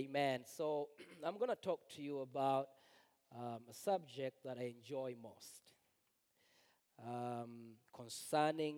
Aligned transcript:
Amen. 0.00 0.40
So 0.56 0.88
I'm 1.24 1.36
going 1.36 1.50
to 1.50 1.56
talk 1.56 1.80
to 1.96 2.02
you 2.02 2.20
about 2.20 2.68
um, 3.36 3.60
a 3.70 3.74
subject 3.74 4.42
that 4.44 4.56
I 4.58 4.72
enjoy 4.74 5.14
most 5.22 5.60
um, 7.06 7.74
concerning 7.94 8.76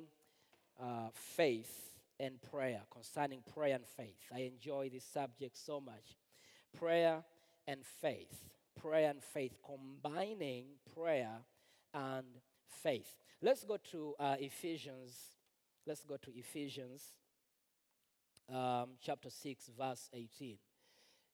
uh, 0.83 1.11
faith 1.15 1.93
and 2.19 2.43
prayer. 2.51 2.81
Concerning 2.93 3.41
prayer 3.55 3.77
and 3.77 3.87
faith. 3.87 4.17
I 4.35 4.41
enjoy 4.41 4.91
this 4.93 5.05
subject 5.05 5.57
so 5.57 5.81
much. 5.81 6.17
Prayer 6.77 7.23
and 7.69 7.87
faith. 8.01 8.51
Prayer 8.81 9.11
and 9.11 9.23
faith. 9.23 9.53
Combining 9.65 10.65
prayer 10.93 11.37
and 11.95 12.27
faith. 12.83 13.15
Let's 13.41 13.63
go 13.63 13.77
to 13.93 14.15
uh, 14.19 14.37
Ephesians. 14.41 15.31
Let's 15.87 16.03
go 16.03 16.17
to 16.17 16.31
Ephesians 16.37 17.15
um, 18.53 18.91
chapter 19.01 19.31
6, 19.31 19.71
verse 19.79 20.11
18. 20.13 20.59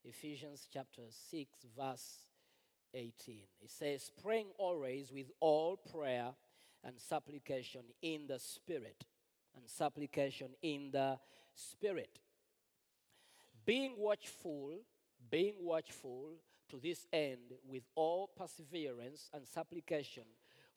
Ephesians 0.08 0.66
chapter 0.72 1.02
6, 1.30 1.50
verse 1.76 2.28
18. 2.94 3.40
It 3.60 3.70
says, 3.70 4.10
Praying 4.22 4.46
always 4.56 5.12
with 5.12 5.26
all 5.38 5.76
prayer 5.76 6.30
and 6.82 6.98
supplication 6.98 7.82
in 8.00 8.26
the 8.26 8.38
Spirit. 8.38 9.04
And 9.54 9.68
supplication 9.68 10.48
in 10.62 10.90
the 10.92 11.18
Spirit. 11.54 12.20
Being 13.66 13.96
watchful, 13.98 14.78
being 15.30 15.56
watchful 15.60 16.30
to 16.70 16.80
this 16.82 17.06
end 17.12 17.52
with 17.68 17.82
all 17.94 18.30
perseverance 18.34 19.28
and 19.34 19.46
supplication 19.46 20.24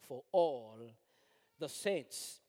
for 0.01 0.23
all 0.33 0.77
the 1.57 1.69
saints. 1.69 2.41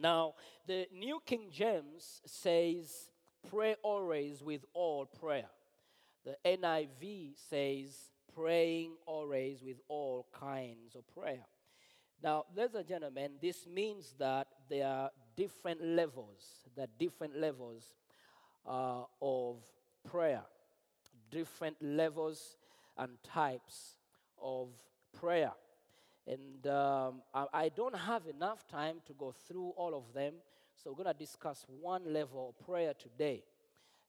Now, 0.00 0.34
the 0.66 0.86
New 0.94 1.20
King 1.26 1.48
James 1.50 2.22
says, 2.24 3.10
pray 3.50 3.76
always 3.82 4.42
with 4.42 4.64
all 4.72 5.04
prayer. 5.04 5.50
The 6.28 6.36
NIV 6.44 7.38
says, 7.48 8.10
praying 8.34 8.90
always 9.06 9.62
with 9.62 9.78
all 9.88 10.26
kinds 10.38 10.94
of 10.94 11.02
prayer. 11.14 11.46
Now, 12.22 12.44
ladies 12.54 12.74
and 12.74 12.86
gentlemen, 12.86 13.30
this 13.40 13.66
means 13.66 14.12
that 14.18 14.46
there 14.68 14.86
are 14.86 15.10
different 15.36 15.82
levels, 15.82 16.68
there 16.76 16.84
are 16.84 16.98
different 16.98 17.38
levels 17.38 17.94
uh, 18.66 19.04
of 19.22 19.62
prayer, 20.06 20.42
different 21.30 21.76
levels 21.80 22.58
and 22.98 23.12
types 23.22 23.96
of 24.38 24.68
prayer. 25.18 25.52
And 26.26 26.66
um, 26.66 27.22
I, 27.32 27.46
I 27.54 27.68
don't 27.70 27.96
have 27.96 28.26
enough 28.26 28.68
time 28.68 28.96
to 29.06 29.14
go 29.14 29.32
through 29.46 29.70
all 29.78 29.96
of 29.96 30.12
them, 30.12 30.34
so 30.74 30.90
we're 30.90 31.04
going 31.04 31.16
to 31.16 31.18
discuss 31.18 31.64
one 31.80 32.12
level 32.12 32.50
of 32.50 32.66
prayer 32.66 32.92
today. 32.92 33.44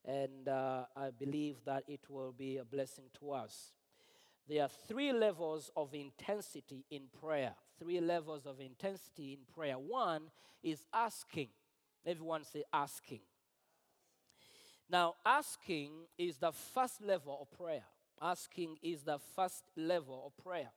And 0.09 0.47
uh, 0.47 0.85
I 0.95 1.11
believe 1.11 1.57
that 1.65 1.83
it 1.87 1.99
will 2.09 2.31
be 2.31 2.57
a 2.57 2.65
blessing 2.65 3.05
to 3.19 3.31
us. 3.31 3.73
There 4.47 4.63
are 4.63 4.69
three 4.87 5.13
levels 5.13 5.69
of 5.77 5.93
intensity 5.93 6.83
in 6.89 7.03
prayer. 7.21 7.53
Three 7.77 8.01
levels 8.01 8.47
of 8.47 8.59
intensity 8.59 9.33
in 9.33 9.53
prayer. 9.53 9.77
One 9.77 10.31
is 10.63 10.83
asking. 10.91 11.49
Everyone 12.03 12.43
say 12.43 12.63
asking. 12.73 13.19
Now, 14.89 15.13
asking 15.23 15.91
is 16.17 16.37
the 16.37 16.53
first 16.53 17.03
level 17.03 17.37
of 17.39 17.55
prayer. 17.55 17.83
Asking 18.19 18.77
is 18.81 19.03
the 19.03 19.19
first 19.35 19.65
level 19.77 20.23
of 20.25 20.43
prayer. 20.43 20.71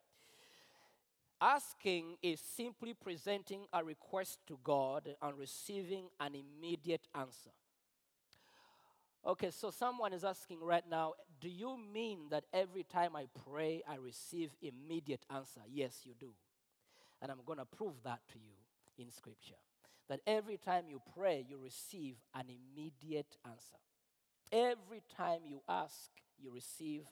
Asking 1.40 2.16
is 2.22 2.38
simply 2.38 2.92
presenting 2.92 3.64
a 3.72 3.82
request 3.82 4.40
to 4.48 4.58
God 4.62 5.08
and 5.22 5.38
receiving 5.38 6.08
an 6.20 6.34
immediate 6.34 7.08
answer. 7.14 7.50
Okay, 9.24 9.50
so 9.52 9.70
someone 9.70 10.12
is 10.12 10.24
asking 10.24 10.58
right 10.60 10.82
now, 10.90 11.12
do 11.40 11.48
you 11.48 11.78
mean 11.92 12.28
that 12.30 12.44
every 12.52 12.82
time 12.82 13.14
I 13.14 13.26
pray, 13.48 13.82
I 13.88 13.94
receive 13.96 14.50
immediate 14.60 15.24
answer? 15.32 15.60
Yes, 15.72 16.00
you 16.04 16.12
do. 16.18 16.32
And 17.20 17.30
I'm 17.30 17.38
going 17.46 17.60
to 17.60 17.64
prove 17.64 17.94
that 18.02 18.18
to 18.32 18.38
you 18.38 18.54
in 18.98 19.12
Scripture. 19.12 19.54
That 20.08 20.20
every 20.26 20.56
time 20.56 20.86
you 20.88 21.00
pray, 21.16 21.44
you 21.48 21.56
receive 21.56 22.16
an 22.34 22.46
immediate 22.48 23.36
answer. 23.44 23.76
Every 24.50 25.02
time 25.16 25.42
you 25.46 25.62
ask, 25.68 26.10
you 26.36 26.50
receive 26.52 27.04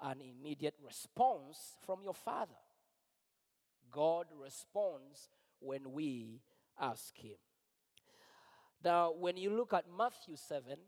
an 0.00 0.18
immediate 0.20 0.76
response 0.80 1.74
from 1.84 2.04
your 2.04 2.14
Father. 2.14 2.54
God 3.90 4.26
responds 4.40 5.28
when 5.58 5.92
we 5.92 6.40
ask 6.80 7.16
Him. 7.18 7.36
Now, 8.84 9.12
when 9.18 9.36
you 9.36 9.50
look 9.50 9.72
at 9.72 9.86
Matthew 9.96 10.36
7, 10.36 10.78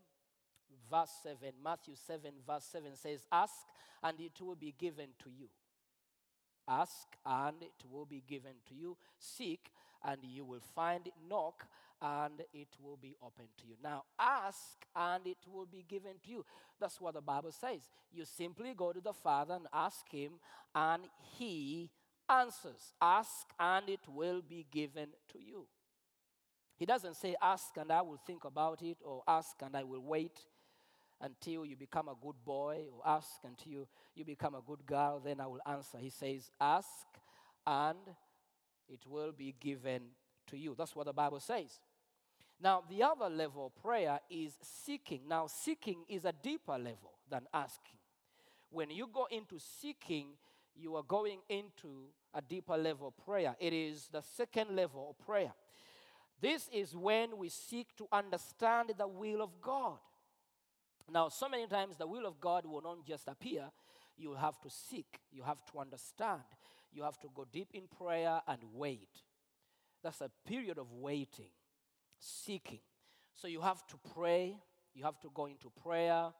verse 0.91 1.11
7, 1.23 1.53
Matthew 1.63 1.95
7, 1.95 2.31
verse 2.45 2.65
7 2.71 2.95
says, 2.95 3.25
Ask 3.31 3.53
and 4.03 4.19
it 4.19 4.41
will 4.41 4.55
be 4.55 4.75
given 4.77 5.07
to 5.23 5.29
you. 5.29 5.47
Ask 6.67 7.07
and 7.25 7.55
it 7.61 7.83
will 7.89 8.05
be 8.05 8.23
given 8.27 8.53
to 8.67 8.75
you. 8.75 8.97
Seek 9.17 9.71
and 10.03 10.17
you 10.23 10.45
will 10.45 10.61
find. 10.75 11.09
Knock 11.29 11.65
and 12.01 12.41
it 12.53 12.69
will 12.83 12.97
be 12.97 13.15
open 13.23 13.45
to 13.57 13.67
you. 13.67 13.75
Now, 13.83 14.03
ask 14.19 14.85
and 14.95 15.25
it 15.25 15.37
will 15.47 15.65
be 15.65 15.85
given 15.87 16.13
to 16.23 16.29
you. 16.29 16.45
That's 16.79 16.99
what 16.99 17.13
the 17.13 17.21
Bible 17.21 17.51
says. 17.51 17.81
You 18.11 18.25
simply 18.25 18.73
go 18.75 18.91
to 18.91 19.01
the 19.01 19.13
Father 19.13 19.55
and 19.55 19.67
ask 19.71 20.09
Him, 20.09 20.33
and 20.73 21.03
He 21.37 21.91
answers. 22.27 22.93
Ask 23.01 23.47
and 23.59 23.87
it 23.89 24.07
will 24.07 24.41
be 24.41 24.65
given 24.71 25.09
to 25.31 25.39
you. 25.39 25.67
He 26.77 26.85
doesn't 26.85 27.15
say, 27.15 27.35
Ask 27.41 27.77
and 27.77 27.91
I 27.91 28.01
will 28.01 28.19
think 28.25 28.45
about 28.45 28.81
it, 28.81 28.97
or 29.03 29.21
ask 29.27 29.55
and 29.61 29.75
I 29.75 29.83
will 29.83 30.01
wait 30.01 30.39
until 31.21 31.65
you 31.65 31.75
become 31.75 32.07
a 32.07 32.15
good 32.21 32.35
boy, 32.43 32.83
or 32.95 33.01
ask 33.05 33.27
until 33.43 33.71
you, 33.71 33.87
you 34.15 34.25
become 34.25 34.55
a 34.55 34.61
good 34.61 34.85
girl, 34.85 35.21
then 35.23 35.39
I 35.39 35.47
will 35.47 35.61
answer. 35.65 35.97
He 35.97 36.09
says, 36.09 36.49
Ask 36.59 37.07
and 37.65 37.97
it 38.89 39.01
will 39.07 39.31
be 39.31 39.55
given 39.59 40.01
to 40.47 40.57
you. 40.57 40.75
That's 40.77 40.95
what 40.95 41.05
the 41.05 41.13
Bible 41.13 41.39
says. 41.39 41.79
Now, 42.61 42.83
the 42.89 43.03
other 43.03 43.29
level 43.29 43.67
of 43.67 43.81
prayer 43.81 44.19
is 44.29 44.57
seeking. 44.61 45.21
Now, 45.27 45.47
seeking 45.47 46.03
is 46.07 46.25
a 46.25 46.33
deeper 46.43 46.77
level 46.77 47.13
than 47.29 47.41
asking. 47.53 47.97
When 48.69 48.91
you 48.91 49.07
go 49.11 49.27
into 49.31 49.57
seeking, 49.59 50.27
you 50.75 50.95
are 50.95 51.03
going 51.03 51.39
into 51.49 52.05
a 52.33 52.41
deeper 52.41 52.77
level 52.77 53.07
of 53.07 53.25
prayer. 53.25 53.55
It 53.59 53.73
is 53.73 54.09
the 54.11 54.21
second 54.21 54.75
level 54.75 55.09
of 55.09 55.25
prayer. 55.25 55.53
This 56.39 56.69
is 56.73 56.95
when 56.95 57.37
we 57.37 57.49
seek 57.49 57.95
to 57.97 58.07
understand 58.11 58.93
the 58.97 59.07
will 59.07 59.41
of 59.41 59.61
God. 59.61 59.99
Now, 61.09 61.29
so 61.29 61.47
many 61.49 61.67
times 61.67 61.97
the 61.97 62.07
will 62.07 62.25
of 62.25 62.39
God 62.39 62.65
will 62.65 62.81
not 62.81 63.05
just 63.05 63.27
appear, 63.27 63.69
you 64.17 64.33
have 64.33 64.59
to 64.61 64.69
seek, 64.69 65.19
you 65.31 65.43
have 65.43 65.63
to 65.71 65.79
understand, 65.79 66.41
you 66.93 67.03
have 67.03 67.19
to 67.19 67.27
go 67.33 67.45
deep 67.51 67.69
in 67.73 67.83
prayer 67.87 68.41
and 68.47 68.59
wait. 68.73 69.09
That's 70.03 70.21
a 70.21 70.29
period 70.45 70.77
of 70.77 70.91
waiting, 70.91 71.51
seeking. 72.19 72.79
So 73.33 73.47
you 73.47 73.61
have 73.61 73.85
to 73.87 73.95
pray, 74.13 74.57
you 74.93 75.03
have 75.03 75.19
to 75.21 75.29
go 75.33 75.45
into 75.45 75.69
prayer, 75.69 76.31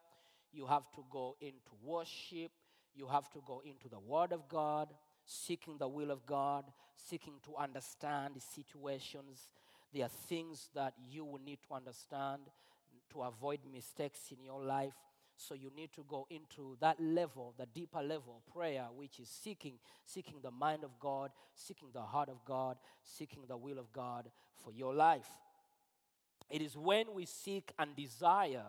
you 0.52 0.66
have 0.66 0.90
to 0.96 1.04
go 1.10 1.36
into 1.40 1.72
worship, 1.84 2.52
you 2.94 3.08
have 3.08 3.30
to 3.32 3.40
go 3.46 3.62
into 3.66 3.88
the 3.88 4.00
Word 4.00 4.34
of 4.34 4.48
God, 4.50 4.90
seeking 5.26 5.78
the 5.78 5.88
will 5.88 6.12
of 6.12 6.26
God, 6.26 6.66
seeking 6.96 7.36
to 7.46 7.56
understand 7.56 8.36
situations. 8.54 9.50
There 9.94 10.06
are 10.06 10.10
things 10.10 10.70
that 10.76 10.94
you 11.10 11.26
will 11.26 11.40
need 11.40 11.60
to 11.68 11.74
understand 11.74 12.42
to 13.14 13.22
avoid 13.22 13.60
mistakes 13.72 14.20
in 14.32 14.44
your 14.44 14.62
life. 14.62 14.94
So 15.38 15.56
you 15.56 15.72
need 15.76 15.92
to 15.94 16.06
go 16.08 16.28
into 16.30 16.78
that 16.82 17.00
level, 17.00 17.54
the 17.58 17.66
deeper 17.66 18.02
level 18.02 18.36
of 18.38 18.54
prayer, 18.54 18.86
which 18.96 19.20
is 19.20 19.28
seeking, 19.28 19.80
seeking 20.06 20.36
the 20.44 20.52
mind 20.52 20.84
of 20.84 21.00
God, 21.00 21.32
seeking 21.56 21.90
the 21.94 22.02
heart 22.02 22.30
of 22.30 22.44
God, 22.46 22.78
seeking 23.04 23.44
the 23.48 23.58
will 23.58 23.80
of 23.80 23.92
God 23.92 24.30
for 24.64 24.72
your 24.72 24.94
life. 24.94 25.28
It 26.50 26.62
is 26.62 26.78
when 26.78 27.14
we 27.16 27.26
seek 27.26 27.72
and 27.80 27.96
desire 27.96 28.66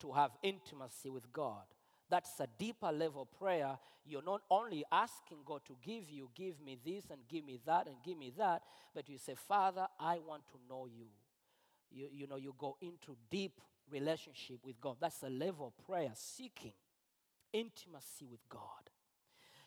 to 0.00 0.12
have 0.12 0.30
intimacy 0.42 1.08
with 1.08 1.32
God. 1.32 1.64
That's 2.10 2.38
a 2.38 2.46
deeper 2.58 2.92
level 2.92 3.26
prayer. 3.26 3.78
You're 4.06 4.22
not 4.22 4.42
only 4.50 4.84
asking 4.92 5.38
God 5.44 5.62
to 5.66 5.76
give 5.82 6.10
you, 6.10 6.28
give 6.36 6.60
me 6.60 6.78
this 6.84 7.04
and 7.10 7.20
give 7.28 7.44
me 7.44 7.58
that 7.66 7.86
and 7.86 7.96
give 8.04 8.18
me 8.18 8.32
that, 8.36 8.62
but 8.94 9.08
you 9.08 9.18
say, 9.18 9.34
Father, 9.48 9.88
I 9.98 10.20
want 10.26 10.42
to 10.48 10.58
know 10.68 10.86
you. 10.86 11.06
you, 11.90 12.08
you 12.12 12.26
know, 12.26 12.36
you 12.36 12.54
go 12.58 12.76
into 12.82 13.16
deep 13.30 13.60
relationship 13.90 14.58
with 14.64 14.80
God. 14.80 14.96
That's 15.00 15.22
a 15.22 15.30
level 15.30 15.66
of 15.68 15.86
prayer, 15.86 16.10
seeking 16.14 16.72
intimacy 17.52 18.26
with 18.30 18.40
God. 18.48 18.60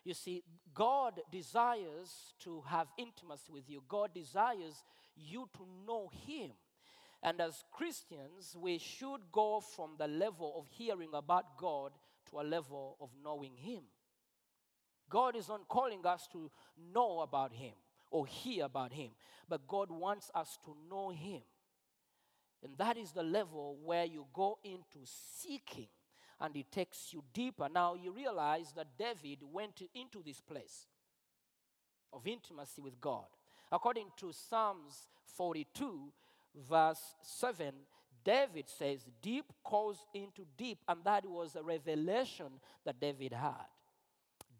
You 0.04 0.14
see, 0.14 0.44
God 0.74 1.20
desires 1.32 2.34
to 2.40 2.64
have 2.68 2.88
intimacy 2.98 3.52
with 3.52 3.70
you. 3.70 3.84
God 3.88 4.14
desires 4.14 4.84
you 5.16 5.50
to 5.54 5.68
know 5.86 6.10
Him. 6.26 6.52
And 7.24 7.42
as 7.42 7.64
Christians, 7.72 8.56
we 8.60 8.78
should 8.78 9.22
go 9.32 9.60
from 9.60 9.92
the 9.98 10.08
level 10.08 10.54
of 10.58 10.68
hearing 10.70 11.10
about 11.14 11.58
God 11.58 11.92
to 12.30 12.40
a 12.40 12.44
level 12.44 12.96
of 13.02 13.10
knowing 13.24 13.56
Him. 13.56 13.82
God 15.10 15.36
is 15.36 15.48
not 15.48 15.68
calling 15.68 16.06
us 16.06 16.28
to 16.34 16.52
know 16.94 17.22
about 17.22 17.54
Him 17.54 17.74
or 18.12 18.26
hear 18.26 18.66
about 18.66 18.94
Him, 18.94 19.10
but 19.50 19.68
God 19.68 19.90
wants 19.90 20.30
us 20.36 20.58
to 20.66 20.76
know 20.90 21.10
Him. 21.10 21.42
And 22.64 22.78
that 22.78 22.98
is 22.98 23.12
the 23.12 23.24
level 23.24 23.78
where 23.84 24.06
you 24.06 24.26
go 24.34 24.58
into 24.64 25.00
seeking 25.06 25.88
and 26.40 26.56
it 26.56 26.72
takes 26.72 27.14
you 27.14 27.24
deeper. 27.34 27.68
Now 27.72 27.96
you 27.96 28.12
realize 28.12 28.72
that 28.76 28.98
David 28.98 29.40
went 29.52 29.82
into 29.94 30.22
this 30.24 30.40
place 30.40 30.88
of 32.14 32.26
intimacy 32.28 32.82
with 32.82 33.00
God. 33.00 33.26
According 33.72 34.08
to 34.18 34.32
Psalms 34.32 35.08
42, 35.36 36.12
verse 36.70 37.16
7, 37.22 37.74
David 38.24 38.66
says, 38.68 39.06
Deep 39.22 39.46
calls 39.64 40.06
into 40.14 40.46
deep, 40.58 40.80
and 40.88 41.04
that 41.04 41.26
was 41.26 41.56
a 41.56 41.64
revelation 41.64 42.60
that 42.86 43.00
David 43.00 43.34
had. 43.34 43.68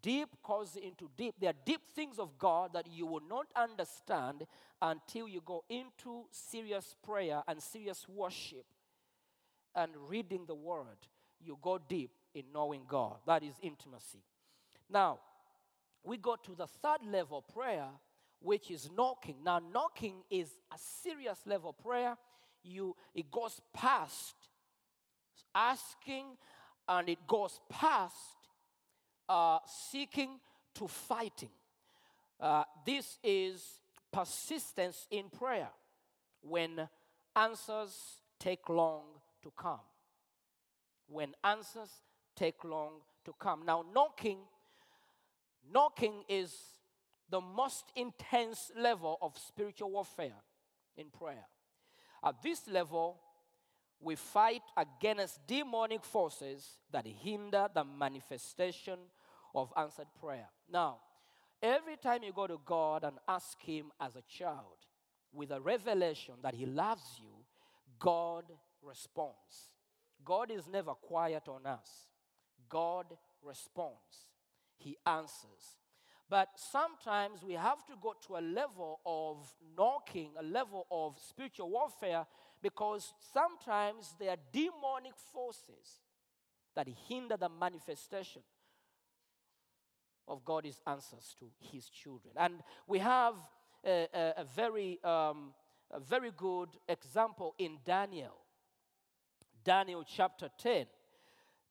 Deep 0.02 0.28
calls 0.42 0.76
into 0.76 1.10
deep. 1.16 1.34
There 1.40 1.50
are 1.50 1.64
deep 1.64 1.80
things 1.94 2.18
of 2.18 2.38
God 2.38 2.72
that 2.74 2.86
you 2.86 3.06
will 3.06 3.22
not 3.28 3.46
understand 3.56 4.46
until 4.80 5.28
you 5.28 5.42
go 5.44 5.64
into 5.68 6.24
serious 6.30 6.94
prayer 7.04 7.42
and 7.48 7.62
serious 7.62 8.06
worship 8.08 8.64
and 9.74 9.90
reading 10.08 10.44
the 10.46 10.54
word. 10.54 10.98
You 11.40 11.58
go 11.60 11.78
deep 11.78 12.10
in 12.34 12.44
knowing 12.52 12.82
God. 12.88 13.16
That 13.26 13.42
is 13.42 13.54
intimacy. 13.62 14.22
Now, 14.90 15.18
we 16.04 16.16
go 16.16 16.36
to 16.36 16.54
the 16.54 16.66
third 16.66 17.04
level 17.06 17.42
prayer, 17.42 17.88
which 18.40 18.70
is 18.70 18.90
knocking. 18.96 19.36
Now, 19.44 19.60
knocking 19.72 20.22
is 20.30 20.48
a 20.72 20.78
serious 20.78 21.38
level 21.46 21.72
prayer. 21.72 22.16
You 22.62 22.96
it 23.14 23.30
goes 23.30 23.60
past 23.72 24.34
asking 25.54 26.26
and 26.88 27.08
it 27.08 27.18
goes 27.26 27.60
past 27.68 28.37
uh, 29.28 29.58
seeking 29.66 30.40
to 30.74 30.88
fighting. 30.88 31.50
Uh, 32.40 32.64
this 32.86 33.18
is 33.22 33.62
persistence 34.12 35.06
in 35.10 35.28
prayer 35.28 35.68
when 36.42 36.88
answers 37.34 38.22
take 38.38 38.68
long 38.68 39.02
to 39.42 39.52
come. 39.56 39.80
When 41.08 41.34
answers 41.42 41.90
take 42.36 42.64
long 42.64 43.00
to 43.24 43.32
come. 43.38 43.64
Now, 43.66 43.84
knocking, 43.94 44.38
knocking 45.72 46.24
is 46.28 46.54
the 47.30 47.40
most 47.40 47.84
intense 47.96 48.70
level 48.76 49.18
of 49.20 49.36
spiritual 49.36 49.90
warfare 49.90 50.40
in 50.96 51.06
prayer. 51.06 51.46
At 52.24 52.42
this 52.42 52.66
level, 52.68 53.18
we 54.00 54.14
fight 54.14 54.62
against 54.76 55.46
demonic 55.46 56.04
forces 56.04 56.78
that 56.92 57.06
hinder 57.06 57.68
the 57.74 57.84
manifestation 57.84 58.98
of 59.54 59.72
answered 59.76 60.06
prayer. 60.20 60.48
Now, 60.70 60.98
every 61.62 61.96
time 61.96 62.22
you 62.22 62.32
go 62.32 62.46
to 62.46 62.58
God 62.64 63.04
and 63.04 63.16
ask 63.26 63.60
Him 63.62 63.86
as 64.00 64.16
a 64.16 64.22
child 64.22 64.86
with 65.32 65.50
a 65.50 65.60
revelation 65.60 66.34
that 66.42 66.54
He 66.54 66.66
loves 66.66 67.18
you, 67.18 67.44
God 67.98 68.44
responds. 68.82 69.72
God 70.24 70.50
is 70.50 70.68
never 70.68 70.92
quiet 70.92 71.48
on 71.48 71.66
us, 71.66 72.08
God 72.68 73.06
responds, 73.42 74.28
He 74.76 74.96
answers. 75.06 75.78
But 76.30 76.48
sometimes 76.56 77.42
we 77.42 77.54
have 77.54 77.86
to 77.86 77.94
go 78.02 78.14
to 78.26 78.36
a 78.36 78.44
level 78.44 79.00
of 79.06 79.50
knocking, 79.76 80.32
a 80.38 80.42
level 80.42 80.86
of 80.90 81.18
spiritual 81.26 81.70
warfare, 81.70 82.26
because 82.62 83.14
sometimes 83.32 84.14
there 84.20 84.30
are 84.30 84.36
demonic 84.52 85.14
forces 85.32 86.02
that 86.76 86.86
hinder 87.08 87.38
the 87.38 87.48
manifestation 87.48 88.42
of 90.28 90.44
God's 90.44 90.80
answers 90.86 91.34
to 91.38 91.46
his 91.58 91.88
children. 91.88 92.34
And 92.36 92.54
we 92.86 92.98
have 92.98 93.34
a, 93.84 94.06
a, 94.14 94.32
a 94.38 94.44
very, 94.44 94.98
um, 95.02 95.54
a 95.90 96.00
very 96.00 96.30
good 96.36 96.68
example 96.88 97.54
in 97.58 97.78
Daniel. 97.84 98.36
Daniel 99.64 100.04
chapter 100.04 100.48
10. 100.58 100.86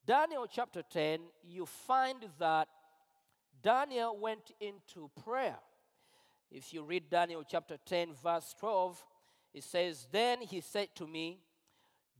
Daniel 0.05 0.47
chapter 0.49 0.83
10, 0.89 1.19
you 1.43 1.65
find 1.65 2.25
that 2.39 2.67
Daniel 3.61 4.17
went 4.17 4.51
into 4.61 5.09
prayer. 5.23 5.57
If 6.49 6.73
you 6.73 6.83
read 6.83 7.09
Daniel 7.09 7.43
chapter 7.45 7.77
10, 7.85 8.13
verse 8.23 8.55
12, 8.59 9.03
it 9.53 9.63
says, 9.63 10.07
Then 10.11 10.41
he 10.41 10.61
said 10.61 10.89
to 10.95 11.07
me, 11.07 11.39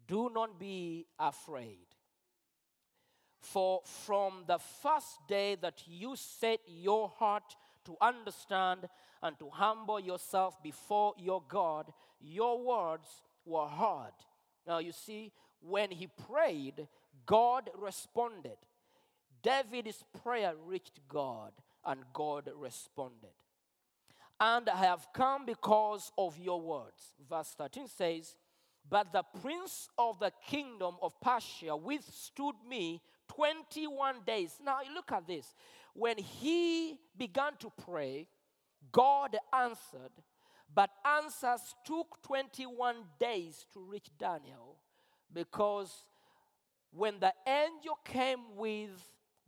Do 0.06 0.30
not 0.33 0.60
be 0.60 1.06
afraid. 1.18 1.87
For 3.51 3.81
from 3.85 4.44
the 4.45 4.57
first 4.57 5.25
day 5.27 5.55
that 5.61 5.83
you 5.88 6.15
set 6.15 6.59
your 6.67 7.07
heart 7.07 7.55
to 7.85 7.95
understand 8.01 8.89
and 9.23 9.39
to 9.39 9.49
humble 9.49 9.99
yourself 9.99 10.61
before 10.61 11.13
your 11.17 11.41
God, 11.47 11.91
your 12.19 12.61
words 12.61 13.07
were 13.45 13.67
heard. 13.67 14.13
Now 14.67 14.79
you 14.79 14.91
see, 14.91 15.31
when 15.61 15.91
he 15.91 16.07
prayed, 16.07 16.88
God 17.25 17.69
responded. 17.79 18.57
David's 19.41 20.03
prayer 20.23 20.53
reached 20.65 20.99
God, 21.07 21.53
and 21.85 22.01
God 22.11 22.49
responded. 22.55 23.35
And 24.39 24.67
I 24.69 24.77
have 24.77 25.07
come 25.13 25.45
because 25.45 26.11
of 26.17 26.38
your 26.38 26.59
words. 26.59 27.13
Verse 27.29 27.55
13 27.57 27.88
says, 27.88 28.35
But 28.89 29.13
the 29.13 29.23
prince 29.41 29.88
of 29.97 30.19
the 30.19 30.31
kingdom 30.47 30.95
of 31.01 31.19
Persia 31.21 31.75
withstood 31.75 32.55
me 32.67 33.01
21 33.27 34.15
days. 34.25 34.59
Now, 34.63 34.79
look 34.94 35.12
at 35.12 35.27
this. 35.27 35.53
When 35.94 36.18
he 36.18 37.00
began 37.18 37.53
to 37.59 37.71
pray, 37.83 38.27
God 38.91 39.35
answered, 39.53 40.12
but 40.74 40.89
answers 41.06 41.75
took 41.85 42.21
21 42.24 42.95
days 43.19 43.65
to 43.74 43.79
reach 43.79 44.09
Daniel 44.18 44.77
because 45.33 46.03
when 46.91 47.19
the 47.19 47.33
angel 47.47 47.97
came 48.04 48.56
with 48.56 48.90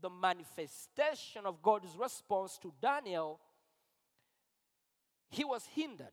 the 0.02 0.10
manifestation 0.10 1.46
of 1.46 1.62
God's 1.62 1.96
response 1.98 2.58
to 2.60 2.74
Daniel, 2.82 3.40
he 5.30 5.44
was 5.44 5.66
hindered. 5.74 6.08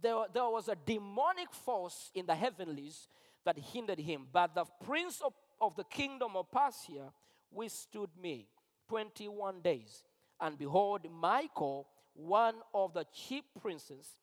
There, 0.00 0.24
there 0.32 0.44
was 0.44 0.68
a 0.68 0.76
demonic 0.76 1.52
force 1.52 2.10
in 2.14 2.26
the 2.26 2.34
heavenlies 2.34 3.08
that 3.44 3.58
hindered 3.58 3.98
him. 3.98 4.26
But 4.32 4.54
the 4.54 4.64
prince 4.84 5.20
of, 5.20 5.32
of 5.62 5.76
the 5.76 5.84
kingdom 5.84 6.36
of 6.36 6.50
Persia 6.50 7.12
withstood 7.50 8.10
me 8.20 8.48
21 8.88 9.62
days. 9.62 10.02
And 10.40 10.58
behold, 10.58 11.06
Michael, 11.10 11.86
one 12.14 12.56
of 12.74 12.92
the 12.92 13.06
chief 13.14 13.44
princes, 13.60 14.16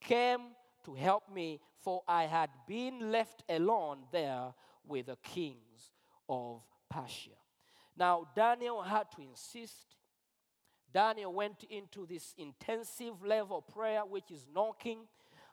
came 0.00 0.40
to 0.84 0.94
help 0.94 1.24
me, 1.32 1.60
for 1.80 2.02
I 2.08 2.24
had 2.24 2.50
been 2.66 3.12
left 3.12 3.42
alone 3.48 3.98
there 4.12 4.54
with 4.86 5.06
the 5.06 5.16
kings 5.16 5.92
of 6.28 6.62
Persia. 6.88 7.36
Now, 7.96 8.28
Daniel 8.34 8.82
had 8.82 9.10
to 9.12 9.22
insist. 9.22 9.96
Daniel 10.92 11.32
went 11.32 11.64
into 11.68 12.06
this 12.06 12.34
intensive 12.38 13.24
level 13.24 13.58
of 13.58 13.74
prayer, 13.74 14.00
which 14.00 14.30
is 14.30 14.46
knocking, 14.54 15.00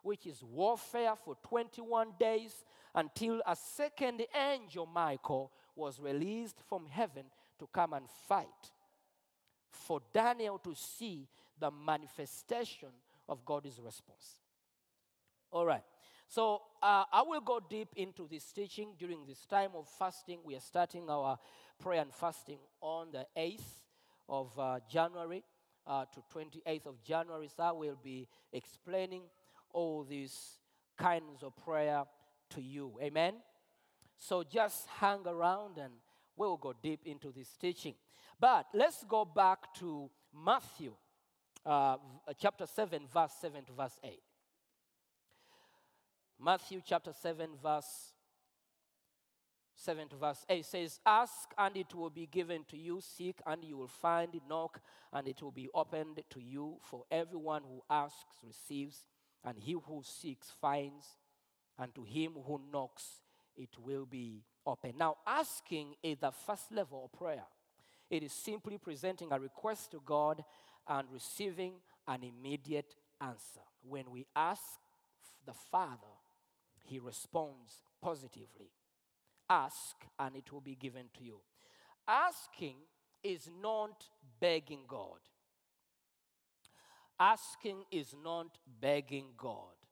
which 0.04 0.26
is 0.26 0.44
warfare 0.44 1.16
for 1.16 1.36
21 1.44 2.14
days 2.20 2.64
until 2.96 3.42
a 3.48 3.56
second 3.56 4.24
angel, 4.36 4.86
Michael, 4.86 5.52
was 5.76 6.00
released 6.00 6.62
from 6.68 6.86
heaven 6.88 7.26
to 7.60 7.68
come 7.74 7.94
and 7.94 8.06
fight 8.28 8.48
for 9.72 10.00
Daniel 10.14 10.60
to 10.60 10.76
see 10.76 11.28
the 11.60 11.72
manifestation 11.72 12.90
of 13.28 13.44
God's 13.46 13.80
response. 13.84 14.40
All 15.52 15.66
right. 15.66 15.84
So 16.28 16.62
uh, 16.82 17.04
I 17.12 17.22
will 17.22 17.42
go 17.42 17.60
deep 17.70 17.90
into 17.96 18.28
this 18.28 18.52
teaching 18.52 18.96
during 18.98 19.26
this 19.26 19.46
time 19.46 19.72
of 19.76 19.88
fasting. 19.88 20.40
We 20.44 20.56
are 20.56 20.62
starting 20.62 21.10
our 21.10 21.38
prayer 21.80 22.02
and 22.02 22.14
fasting 22.14 22.58
on 22.82 23.12
the 23.12 23.26
8th 23.38 23.62
of 24.28 24.58
uh, 24.58 24.80
January 24.90 25.44
uh, 25.86 26.06
to 26.06 26.24
28th 26.36 26.88
of 26.88 27.04
January. 27.04 27.50
So 27.56 27.64
I 27.64 27.72
will 27.72 27.98
be 28.02 28.28
explaining 28.52 29.24
all 29.74 30.04
these 30.04 30.58
kinds 30.98 31.44
of 31.44 31.56
prayer 31.56 32.04
to 32.56 32.62
you. 32.62 32.98
Amen. 33.02 33.36
So 34.18 34.44
just 34.44 34.88
hang 35.00 35.28
around 35.28 35.78
and 35.78 35.94
we'll 36.36 36.58
go 36.58 36.74
deep 36.82 37.02
into 37.06 37.32
this 37.32 37.50
teaching. 37.60 37.96
But 38.40 38.68
let's 38.74 39.04
go 39.08 39.26
back 39.26 39.74
to 39.76 40.10
Matthew 40.34 40.94
uh, 41.66 41.98
chapter 42.40 42.66
7, 42.66 43.04
verse 43.14 43.34
7 43.40 43.66
to 43.66 43.74
verse 43.74 43.98
8. 44.04 44.20
Matthew 46.40 46.82
chapter 46.86 47.14
7, 47.14 47.52
verse 47.62 48.14
7 49.76 50.10
to 50.10 50.16
verse 50.16 50.46
8 50.50 50.66
says, 50.66 51.00
Ask 51.06 51.54
and 51.58 51.78
it 51.78 51.94
will 51.94 52.10
be 52.10 52.26
given 52.26 52.64
to 52.70 52.78
you, 52.78 53.02
seek 53.02 53.40
and 53.46 53.64
you 53.64 53.78
will 53.78 53.88
find, 53.88 54.40
knock 54.50 54.82
and 55.12 55.28
it 55.28 55.42
will 55.42 55.52
be 55.52 55.70
opened 55.74 56.22
to 56.30 56.42
you. 56.42 56.78
For 56.82 57.04
everyone 57.12 57.64
who 57.64 57.82
asks 57.90 58.36
receives, 58.46 59.06
and 59.46 59.58
he 59.60 59.74
who 59.74 60.02
seeks 60.04 60.52
finds, 60.62 61.06
and 61.80 61.94
to 61.96 62.04
him 62.04 62.34
who 62.46 62.62
knocks 62.72 63.22
it 63.56 63.70
will 63.84 64.06
be 64.06 64.44
open. 64.66 64.94
Now, 64.98 65.18
asking 65.28 65.96
is 66.02 66.18
the 66.20 66.32
first 66.32 66.72
level 66.72 67.06
of 67.06 67.18
prayer. 67.18 67.46
It 68.10 68.24
is 68.24 68.32
simply 68.32 68.78
presenting 68.78 69.32
a 69.32 69.40
request 69.40 69.92
to 69.92 70.02
God 70.06 70.44
and 70.88 71.08
receiving 71.12 71.74
an 72.08 72.22
immediate 72.24 72.96
answer. 73.22 73.62
When 73.88 74.12
we 74.12 74.26
ask 74.36 74.62
the 75.46 75.54
Father, 75.72 75.98
He 76.86 77.00
responds 77.00 77.82
positively. 78.02 78.72
Ask 79.50 79.96
and 80.20 80.36
it 80.36 80.52
will 80.52 80.62
be 80.62 80.76
given 80.76 81.06
to 81.18 81.24
you. 81.24 81.40
Asking 82.08 82.76
is 83.24 83.50
not 83.62 84.06
begging 84.40 84.82
God. 84.88 85.20
Asking 87.20 87.84
is 87.92 88.16
not 88.24 88.58
begging 88.82 89.28
God 89.38 89.83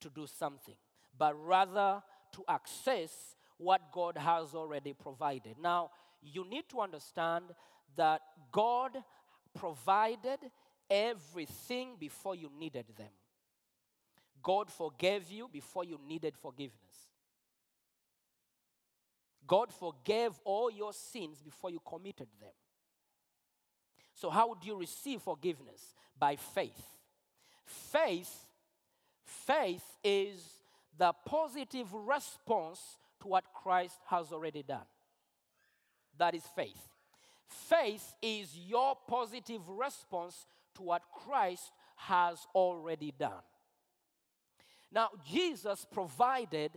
to 0.00 0.10
do 0.10 0.26
something, 0.26 0.74
but 1.16 1.34
rather 1.44 2.02
to 2.32 2.44
access 2.48 3.36
what 3.58 3.92
God 3.92 4.16
has 4.16 4.54
already 4.54 4.92
provided. 4.92 5.56
Now, 5.60 5.90
you 6.22 6.44
need 6.48 6.68
to 6.70 6.80
understand 6.80 7.44
that 7.96 8.20
God 8.52 8.96
provided 9.58 10.38
everything 10.88 11.96
before 11.98 12.34
you 12.34 12.50
needed 12.58 12.86
them. 12.96 13.10
God 14.42 14.70
forgave 14.70 15.30
you 15.30 15.48
before 15.52 15.84
you 15.84 15.98
needed 16.06 16.36
forgiveness. 16.36 17.08
God 19.46 19.72
forgave 19.72 20.32
all 20.44 20.70
your 20.70 20.92
sins 20.92 21.42
before 21.42 21.70
you 21.70 21.80
committed 21.86 22.28
them. 22.40 22.52
So, 24.14 24.30
how 24.30 24.54
do 24.54 24.66
you 24.66 24.76
receive 24.76 25.22
forgiveness? 25.22 25.94
By 26.18 26.36
faith. 26.36 26.80
Faith, 27.64 28.46
faith 29.46 29.84
is 30.02 30.40
the 30.98 31.12
positive 31.24 31.92
response 31.92 32.98
to 33.20 33.28
what 33.28 33.44
Christ 33.54 33.98
has 34.06 34.32
already 34.32 34.62
done. 34.62 34.86
That 36.18 36.34
is 36.34 36.44
faith. 36.54 36.88
Faith 37.46 38.14
is 38.22 38.56
your 38.56 38.96
positive 39.08 39.62
response 39.68 40.46
to 40.74 40.82
what 40.82 41.02
Christ 41.24 41.72
has 41.96 42.46
already 42.54 43.12
done. 43.18 43.42
Now, 44.92 45.08
Jesus 45.24 45.86
provided, 45.90 46.72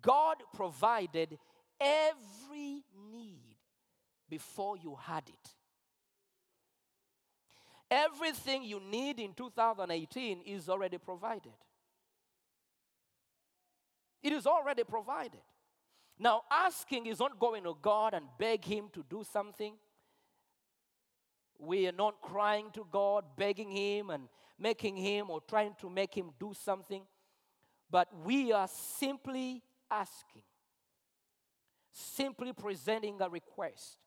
God 0.00 0.36
provided 0.54 1.38
every 1.80 2.84
need 3.12 3.56
before 4.28 4.76
you 4.76 4.96
had 5.00 5.24
it. 5.28 5.50
Everything 7.90 8.64
you 8.64 8.80
need 8.80 9.20
in 9.20 9.34
2018 9.34 10.40
is 10.46 10.68
already 10.68 10.96
provided. 10.96 11.52
It 14.22 14.32
is 14.32 14.46
already 14.46 14.84
provided. 14.84 15.40
Now, 16.18 16.42
asking 16.50 17.06
is 17.06 17.18
not 17.18 17.38
going 17.38 17.64
to 17.64 17.76
God 17.80 18.14
and 18.14 18.26
beg 18.38 18.64
Him 18.64 18.88
to 18.92 19.04
do 19.08 19.24
something. 19.24 19.74
We 21.58 21.88
are 21.88 21.92
not 21.92 22.20
crying 22.20 22.70
to 22.74 22.86
God, 22.90 23.24
begging 23.36 23.70
Him 23.70 24.10
and 24.10 24.28
making 24.58 24.96
Him 24.96 25.30
or 25.30 25.40
trying 25.40 25.74
to 25.80 25.90
make 25.90 26.14
Him 26.14 26.30
do 26.38 26.52
something, 26.54 27.02
but 27.90 28.08
we 28.24 28.52
are 28.52 28.68
simply 28.68 29.62
asking, 29.90 30.42
simply 31.92 32.52
presenting 32.52 33.20
a 33.20 33.28
request. 33.28 33.98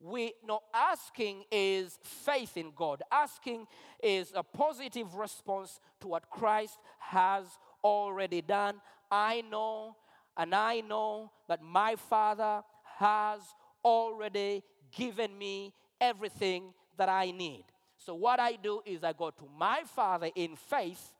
We 0.00 0.32
no 0.46 0.60
asking 0.72 1.44
is 1.52 1.98
faith 2.02 2.56
in 2.56 2.72
God. 2.74 3.02
Asking 3.12 3.66
is 4.02 4.32
a 4.34 4.42
positive 4.42 5.14
response 5.14 5.78
to 6.00 6.08
what 6.08 6.30
Christ 6.30 6.78
has 6.98 7.44
already 7.84 8.40
done. 8.40 8.80
I 9.10 9.42
know 9.42 9.96
and 10.36 10.54
I 10.54 10.80
know 10.80 11.32
that 11.48 11.62
my 11.62 11.96
Father 11.96 12.62
has 12.98 13.40
already 13.84 14.62
given 14.96 15.36
me 15.36 15.74
everything 16.00 16.72
that 16.96 17.08
I 17.08 17.30
need. 17.30 17.64
So, 17.96 18.14
what 18.14 18.40
I 18.40 18.56
do 18.56 18.80
is 18.86 19.04
I 19.04 19.12
go 19.12 19.30
to 19.30 19.44
my 19.58 19.82
Father 19.84 20.30
in 20.34 20.56
faith. 20.56 21.12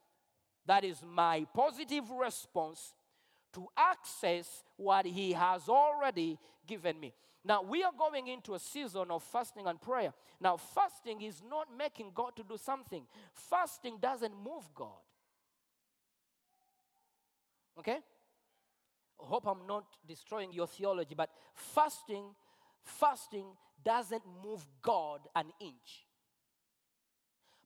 That 0.66 0.84
is 0.84 1.02
my 1.02 1.46
positive 1.54 2.10
response 2.10 2.94
to 3.54 3.66
access 3.76 4.62
what 4.76 5.04
He 5.04 5.32
has 5.32 5.68
already 5.68 6.38
given 6.66 6.98
me. 6.98 7.12
Now, 7.44 7.62
we 7.62 7.82
are 7.82 7.92
going 7.96 8.28
into 8.28 8.54
a 8.54 8.58
season 8.58 9.10
of 9.10 9.22
fasting 9.22 9.66
and 9.66 9.80
prayer. 9.80 10.12
Now, 10.40 10.56
fasting 10.56 11.22
is 11.22 11.42
not 11.48 11.68
making 11.76 12.12
God 12.14 12.36
to 12.36 12.42
do 12.42 12.56
something, 12.56 13.04
fasting 13.32 13.98
doesn't 14.00 14.34
move 14.42 14.68
God. 14.74 15.00
Okay? 17.78 17.98
hope 19.22 19.46
I'm 19.46 19.66
not 19.66 19.84
destroying 20.06 20.52
your 20.52 20.66
theology, 20.66 21.14
but 21.14 21.30
fasting, 21.54 22.24
fasting 22.82 23.46
doesn't 23.84 24.22
move 24.42 24.66
God 24.82 25.20
an 25.34 25.46
inch. 25.60 26.06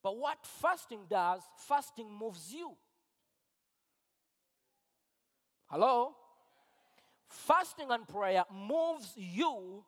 But 0.02 0.16
what 0.16 0.38
fasting 0.42 1.00
does, 1.08 1.42
fasting 1.56 2.12
moves 2.12 2.52
you. 2.52 2.73
Hello? 5.66 6.14
Fasting 7.28 7.87
and 7.90 8.06
prayer 8.06 8.44
moves 8.52 9.12
you 9.16 9.82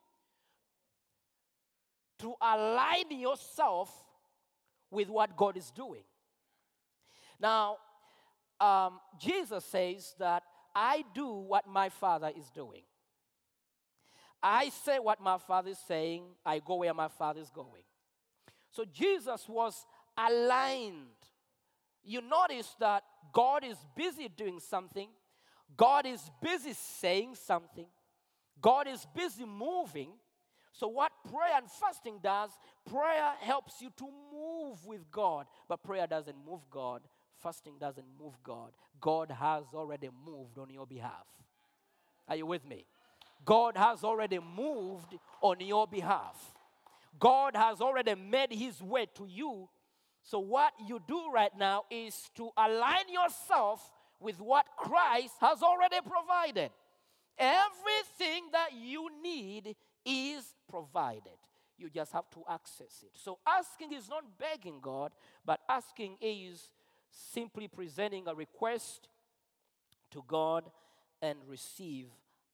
to 2.18 2.34
align 2.40 3.10
yourself 3.10 3.92
with 4.90 5.08
what 5.10 5.36
God 5.36 5.56
is 5.56 5.70
doing. 5.70 6.02
Now, 7.38 7.76
um, 8.60 9.00
Jesus 9.18 9.64
says 9.64 10.14
that 10.18 10.42
I 10.74 11.04
do 11.14 11.28
what 11.28 11.66
my 11.66 11.88
Father 11.88 12.30
is 12.36 12.50
doing. 12.50 12.82
I 14.42 14.68
say 14.84 14.98
what 14.98 15.20
my 15.20 15.38
Father 15.38 15.70
is 15.70 15.78
saying, 15.88 16.24
I 16.44 16.60
go 16.60 16.76
where 16.76 16.94
my 16.94 17.08
Father 17.08 17.40
is 17.40 17.50
going. 17.50 17.82
So 18.70 18.84
Jesus 18.84 19.48
was 19.48 19.86
aligned. 20.16 21.06
You 22.04 22.20
notice 22.20 22.76
that 22.78 23.02
God 23.32 23.64
is 23.64 23.76
busy 23.96 24.28
doing 24.28 24.60
something, 24.60 25.08
God 25.76 26.06
is 26.06 26.20
busy 26.40 26.74
saying 26.74 27.34
something, 27.34 27.86
God 28.60 28.86
is 28.86 29.06
busy 29.14 29.44
moving. 29.44 30.10
So, 30.72 30.88
what 30.88 31.10
prayer 31.30 31.56
and 31.56 31.70
fasting 31.70 32.18
does, 32.22 32.50
prayer 32.84 33.32
helps 33.40 33.80
you 33.80 33.90
to 33.96 34.08
move 34.30 34.84
with 34.84 35.10
God, 35.10 35.46
but 35.68 35.82
prayer 35.82 36.06
doesn't 36.06 36.36
move 36.46 36.60
God. 36.70 37.00
Fasting 37.46 37.74
doesn't 37.78 38.06
move 38.20 38.34
God. 38.42 38.72
God 39.00 39.30
has 39.30 39.66
already 39.72 40.10
moved 40.26 40.58
on 40.58 40.68
your 40.68 40.84
behalf. 40.84 41.28
Are 42.28 42.34
you 42.34 42.44
with 42.44 42.66
me? 42.66 42.86
God 43.44 43.76
has 43.76 44.02
already 44.02 44.40
moved 44.40 45.14
on 45.40 45.60
your 45.60 45.86
behalf. 45.86 46.52
God 47.20 47.54
has 47.54 47.80
already 47.80 48.16
made 48.16 48.52
his 48.52 48.82
way 48.82 49.06
to 49.14 49.26
you. 49.26 49.68
So, 50.24 50.40
what 50.40 50.72
you 50.88 51.00
do 51.06 51.30
right 51.32 51.52
now 51.56 51.84
is 51.88 52.28
to 52.34 52.50
align 52.56 53.04
yourself 53.12 53.92
with 54.18 54.40
what 54.40 54.66
Christ 54.76 55.34
has 55.40 55.62
already 55.62 55.98
provided. 56.00 56.72
Everything 57.38 58.48
that 58.50 58.70
you 58.76 59.08
need 59.22 59.76
is 60.04 60.42
provided. 60.68 61.38
You 61.78 61.90
just 61.90 62.12
have 62.12 62.28
to 62.30 62.42
access 62.50 63.04
it. 63.04 63.10
So, 63.14 63.38
asking 63.46 63.92
is 63.92 64.08
not 64.08 64.24
begging 64.36 64.80
God, 64.82 65.12
but 65.44 65.60
asking 65.68 66.16
is 66.20 66.70
simply 67.16 67.68
presenting 67.68 68.28
a 68.28 68.34
request 68.34 69.08
to 70.10 70.22
God 70.26 70.64
and 71.22 71.38
receive 71.48 72.06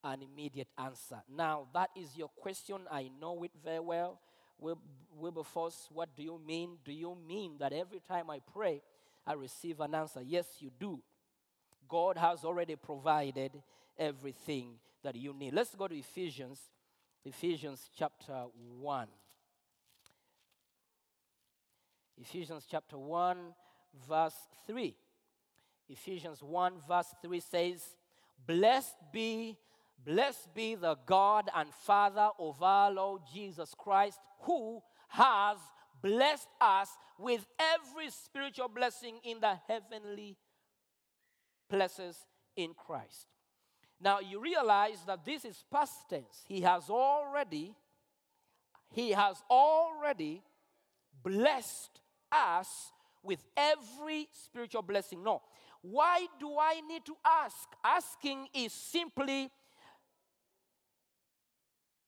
an 0.04 0.20
immediate 0.22 0.68
answer. 0.78 1.22
Now, 1.28 1.66
that 1.74 1.90
is 1.96 2.16
your 2.16 2.28
question. 2.28 2.78
I 2.90 3.10
know 3.20 3.42
it 3.42 3.52
very 3.64 3.80
well. 3.80 4.20
Wil- 4.58 4.78
Wilberforce, 5.16 5.88
what 5.92 6.14
do 6.16 6.22
you 6.22 6.40
mean? 6.46 6.78
Do 6.84 6.92
you 6.92 7.16
mean 7.26 7.56
that 7.58 7.72
every 7.72 8.00
time 8.00 8.30
I 8.30 8.40
pray, 8.52 8.82
I 9.26 9.34
receive 9.34 9.80
an 9.80 9.94
answer? 9.94 10.22
Yes, 10.24 10.46
you 10.60 10.70
do. 10.78 11.00
God 11.88 12.16
has 12.16 12.44
already 12.44 12.76
provided 12.76 13.52
everything 13.98 14.74
that 15.02 15.16
you 15.16 15.34
need. 15.34 15.52
Let's 15.52 15.74
go 15.74 15.88
to 15.88 15.96
Ephesians, 15.96 16.58
Ephesians 17.24 17.90
chapter 17.96 18.44
1. 18.78 19.08
Ephesians 22.20 22.66
chapter 22.70 22.98
1, 22.98 23.36
verse 24.08 24.36
3. 24.66 24.94
Ephesians 25.88 26.42
1, 26.42 26.74
verse 26.88 27.14
3 27.22 27.40
says, 27.40 27.96
Blessed 28.46 28.96
be, 29.12 29.58
blessed 30.04 30.54
be 30.54 30.74
the 30.74 30.96
God 31.06 31.50
and 31.54 31.68
Father 31.72 32.30
of 32.38 32.62
our 32.62 32.90
Lord 32.90 33.22
Jesus 33.32 33.74
Christ, 33.76 34.18
who 34.40 34.82
has 35.08 35.58
blessed 36.00 36.48
us 36.60 36.88
with 37.18 37.46
every 37.58 38.10
spiritual 38.10 38.68
blessing 38.68 39.16
in 39.22 39.40
the 39.40 39.58
heavenly 39.68 40.36
places 41.68 42.16
in 42.56 42.74
Christ. 42.74 43.28
Now 44.00 44.18
you 44.20 44.40
realize 44.40 44.98
that 45.06 45.24
this 45.24 45.44
is 45.44 45.64
past 45.70 46.08
tense. 46.10 46.42
He 46.46 46.62
has 46.62 46.90
already, 46.90 47.74
he 48.90 49.10
has 49.10 49.42
already 49.48 50.42
blessed 51.22 52.00
us 52.32 52.91
with 53.22 53.42
every 53.56 54.28
spiritual 54.32 54.82
blessing. 54.82 55.22
No. 55.22 55.42
Why 55.82 56.26
do 56.38 56.56
I 56.58 56.80
need 56.80 57.04
to 57.06 57.14
ask? 57.24 57.68
Asking 57.84 58.48
is 58.54 58.72
simply 58.72 59.50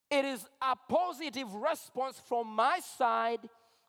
it 0.09 0.23
is 0.23 0.45
a 0.61 0.75
positive 0.87 1.51
response 1.53 2.21
from 2.27 2.47
my 2.47 2.79
side 2.97 3.39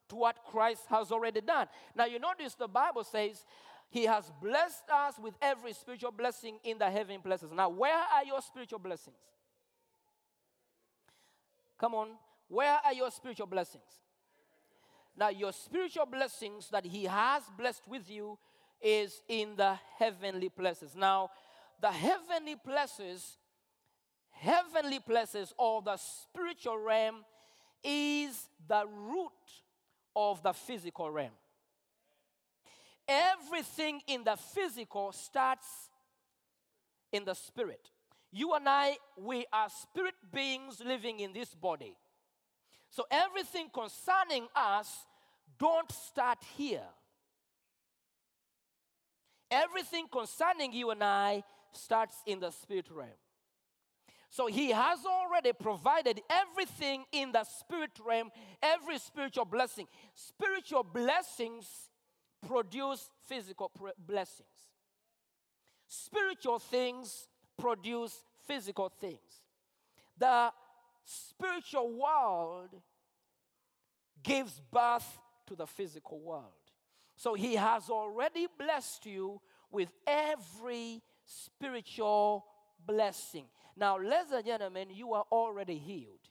to 0.08 0.16
what 0.16 0.36
Christ 0.50 0.82
has 0.88 1.12
already 1.12 1.40
done. 1.40 1.68
Now, 1.94 2.06
you 2.06 2.18
notice 2.18 2.54
the 2.54 2.68
Bible 2.68 3.04
says 3.04 3.44
he 3.90 4.04
has 4.04 4.32
blessed 4.42 4.88
us 4.92 5.14
with 5.22 5.34
every 5.42 5.72
spiritual 5.72 6.12
blessing 6.12 6.58
in 6.64 6.78
the 6.78 6.90
heavenly 6.90 7.18
places. 7.18 7.50
Now, 7.54 7.68
where 7.68 7.98
are 7.98 8.24
your 8.24 8.40
spiritual 8.40 8.78
blessings? 8.78 9.16
Come 11.78 11.94
on, 11.94 12.08
where 12.48 12.78
are 12.84 12.94
your 12.94 13.10
spiritual 13.10 13.46
blessings? 13.46 13.84
Now, 15.16 15.28
your 15.30 15.52
spiritual 15.52 16.06
blessings 16.06 16.68
that 16.70 16.84
He 16.84 17.04
has 17.04 17.42
blessed 17.56 17.88
with 17.88 18.10
you 18.10 18.38
is 18.82 19.22
in 19.28 19.56
the 19.56 19.78
heavenly 19.98 20.48
places. 20.48 20.94
Now, 20.94 21.30
the 21.80 21.90
heavenly 21.90 22.56
places, 22.56 23.38
heavenly 24.30 25.00
places, 25.00 25.54
or 25.58 25.82
the 25.82 25.96
spiritual 25.96 26.78
realm 26.78 27.24
is 27.82 28.48
the 28.68 28.84
root 28.86 29.30
of 30.14 30.42
the 30.42 30.52
physical 30.52 31.10
realm. 31.10 31.32
Everything 33.08 34.00
in 34.06 34.24
the 34.24 34.36
physical 34.36 35.12
starts 35.12 35.66
in 37.12 37.24
the 37.24 37.34
spirit. 37.34 37.90
You 38.32 38.54
and 38.54 38.68
I, 38.68 38.96
we 39.16 39.46
are 39.52 39.68
spirit 39.70 40.14
beings 40.32 40.82
living 40.84 41.20
in 41.20 41.32
this 41.32 41.54
body. 41.54 41.96
So 42.96 43.04
everything 43.10 43.68
concerning 43.74 44.46
us 44.56 45.04
don't 45.58 45.92
start 45.92 46.38
here. 46.56 46.88
Everything 49.50 50.06
concerning 50.10 50.72
you 50.72 50.88
and 50.88 51.04
I 51.04 51.44
starts 51.72 52.16
in 52.24 52.40
the 52.40 52.50
spirit 52.50 52.86
realm. 52.90 53.10
So 54.30 54.46
he 54.46 54.70
has 54.70 55.00
already 55.04 55.52
provided 55.52 56.22
everything 56.30 57.04
in 57.12 57.32
the 57.32 57.44
spirit 57.44 57.90
realm, 58.02 58.30
every 58.62 58.98
spiritual 58.98 59.44
blessing. 59.44 59.88
Spiritual 60.14 60.82
blessings 60.82 61.90
produce 62.48 63.10
physical 63.26 63.68
pr- 63.68 63.90
blessings. 63.98 64.48
Spiritual 65.86 66.60
things 66.60 67.28
produce 67.58 68.24
physical 68.46 68.88
things. 68.88 69.42
The 70.16 70.50
spiritual 71.06 71.92
world 71.92 72.70
gives 74.22 74.60
birth 74.72 75.18
to 75.46 75.54
the 75.54 75.66
physical 75.66 76.20
world. 76.20 76.44
So 77.14 77.34
he 77.34 77.54
has 77.54 77.88
already 77.88 78.46
blessed 78.58 79.06
you 79.06 79.40
with 79.70 79.88
every 80.06 81.02
spiritual 81.24 82.44
blessing. 82.84 83.46
Now, 83.76 83.98
ladies 83.98 84.32
and 84.32 84.44
gentlemen, 84.44 84.88
you 84.90 85.14
are 85.14 85.24
already 85.30 85.78
healed. 85.78 86.28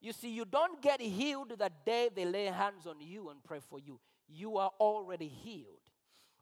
You 0.00 0.12
see, 0.12 0.30
you 0.30 0.44
don't 0.44 0.82
get 0.82 1.00
healed 1.00 1.50
the 1.58 1.70
day 1.86 2.10
they 2.14 2.24
lay 2.24 2.46
hands 2.46 2.86
on 2.86 2.96
you 3.00 3.30
and 3.30 3.42
pray 3.42 3.60
for 3.68 3.78
you. 3.78 4.00
You 4.28 4.56
are 4.56 4.70
already 4.80 5.28
healed. 5.28 5.80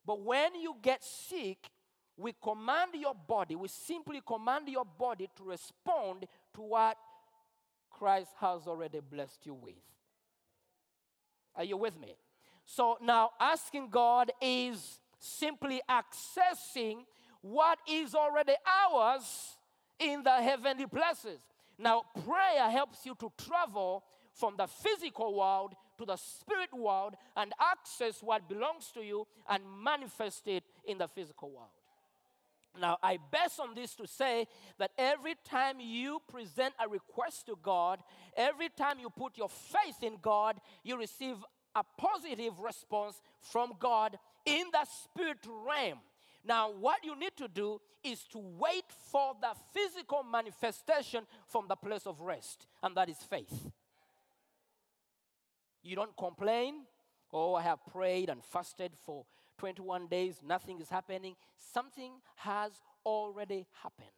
But 0.07 0.21
when 0.21 0.55
you 0.61 0.77
get 0.83 1.03
sick, 1.05 1.59
we 2.23 2.35
command 2.43 2.93
your 2.95 3.15
body, 3.15 3.57
we 3.57 3.69
simply 3.69 4.21
command 4.27 4.69
your 4.69 4.85
body 4.85 5.29
to 5.37 5.45
respond 5.45 6.27
to 6.55 6.61
what 6.63 6.97
Christ 7.91 8.31
has 8.41 8.67
already 8.67 9.01
blessed 9.01 9.45
you 9.45 9.55
with. 9.55 9.75
Are 11.57 11.65
you 11.65 11.77
with 11.77 12.01
me? 12.01 12.15
So 12.65 12.97
now 13.03 13.31
asking 13.41 13.91
God 13.91 14.31
is 14.41 15.01
simply 15.19 15.81
accessing 15.91 17.05
what 17.43 17.79
is 17.89 18.15
already 18.15 18.55
ours 18.91 19.57
in 19.99 20.23
the 20.23 20.31
heavenly 20.31 20.87
places. 20.87 21.41
Now, 21.79 22.03
prayer 22.25 22.71
helps 22.71 23.05
you 23.05 23.17
to 23.19 23.33
travel 23.37 24.05
from 24.33 24.55
the 24.57 24.67
physical 24.67 25.35
world 25.35 25.75
to 25.99 26.05
the 26.05 26.17
spirit 26.17 26.73
world 26.73 27.15
and 27.37 27.53
access 27.61 28.23
what 28.23 28.49
belongs 28.49 28.91
to 28.95 29.01
you 29.01 29.27
and 29.49 29.63
manifest 29.83 30.47
it 30.49 30.65
in 30.85 30.99
the 30.99 31.09
physical 31.09 31.51
world. 31.51 31.71
Now, 32.81 32.99
I 33.03 33.19
base 33.31 33.59
on 33.61 33.75
this 33.75 33.95
to 33.97 34.07
say 34.07 34.47
that 34.79 34.93
every 34.97 35.35
time 35.45 35.79
you 35.79 36.21
present 36.29 36.75
a 36.83 36.89
request 36.89 37.47
to 37.47 37.59
God, 37.63 38.01
every 38.37 38.71
time 38.71 38.99
you 38.99 39.11
put 39.11 39.37
your 39.37 39.51
faith 39.51 40.03
in 40.03 40.17
God, 40.23 40.57
you 40.83 40.97
receive 40.99 41.37
a 41.75 41.83
positive 41.99 42.59
response 42.61 43.21
from 43.41 43.75
God 43.79 44.19
in 44.47 44.65
the 44.73 44.87
spirit 44.87 45.39
realm. 45.47 45.99
Now, 46.45 46.73
what 46.73 47.05
you 47.05 47.19
need 47.19 47.37
to 47.37 47.49
do 47.49 47.81
is 48.03 48.25
to 48.33 48.39
wait 48.39 48.85
for 49.11 49.35
the 49.41 49.53
physical 49.73 50.25
manifestation 50.25 51.25
from 51.47 51.67
the 51.69 51.77
place 51.77 52.07
of 52.07 52.21
rest, 52.21 52.67
and 52.83 52.97
that 52.97 53.09
is 53.09 53.19
faith. 53.19 53.71
You 55.83 55.95
don't 55.97 56.17
complain, 56.17 56.83
oh, 57.33 57.55
I 57.55 57.63
have 57.63 57.85
prayed 57.87 58.29
and 58.29 58.43
fasted 58.43 58.93
for 59.05 59.25
21 59.63 60.09
days, 60.09 60.41
nothing 60.45 60.81
is 60.81 60.89
happening. 60.89 61.37
Something 61.57 62.15
has 62.35 62.73
already 63.07 63.65
happened. 63.81 64.09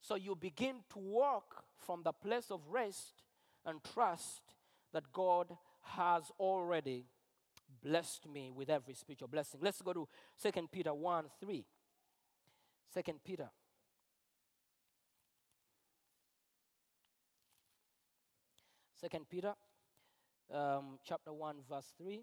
So 0.00 0.14
you 0.14 0.34
begin 0.34 0.76
to 0.94 0.98
walk 0.98 1.62
from 1.76 2.02
the 2.02 2.12
place 2.12 2.50
of 2.50 2.62
rest 2.70 3.22
and 3.66 3.80
trust 3.84 4.40
that 4.94 5.12
God 5.12 5.58
has 5.82 6.22
already 6.40 7.04
blessed 7.82 8.30
me 8.32 8.50
with 8.50 8.70
every 8.70 8.94
spiritual 8.94 9.28
blessing. 9.28 9.60
Let's 9.62 9.82
go 9.82 9.92
to 9.92 10.08
2 10.42 10.68
Peter 10.72 10.94
1 10.94 11.24
3. 11.38 11.66
2 12.94 13.02
Peter. 13.22 13.50
Second 18.98 19.28
Peter, 19.28 19.52
um, 20.52 20.98
chapter 21.04 21.32
1, 21.32 21.56
verse 21.68 21.92
3. 21.98 22.22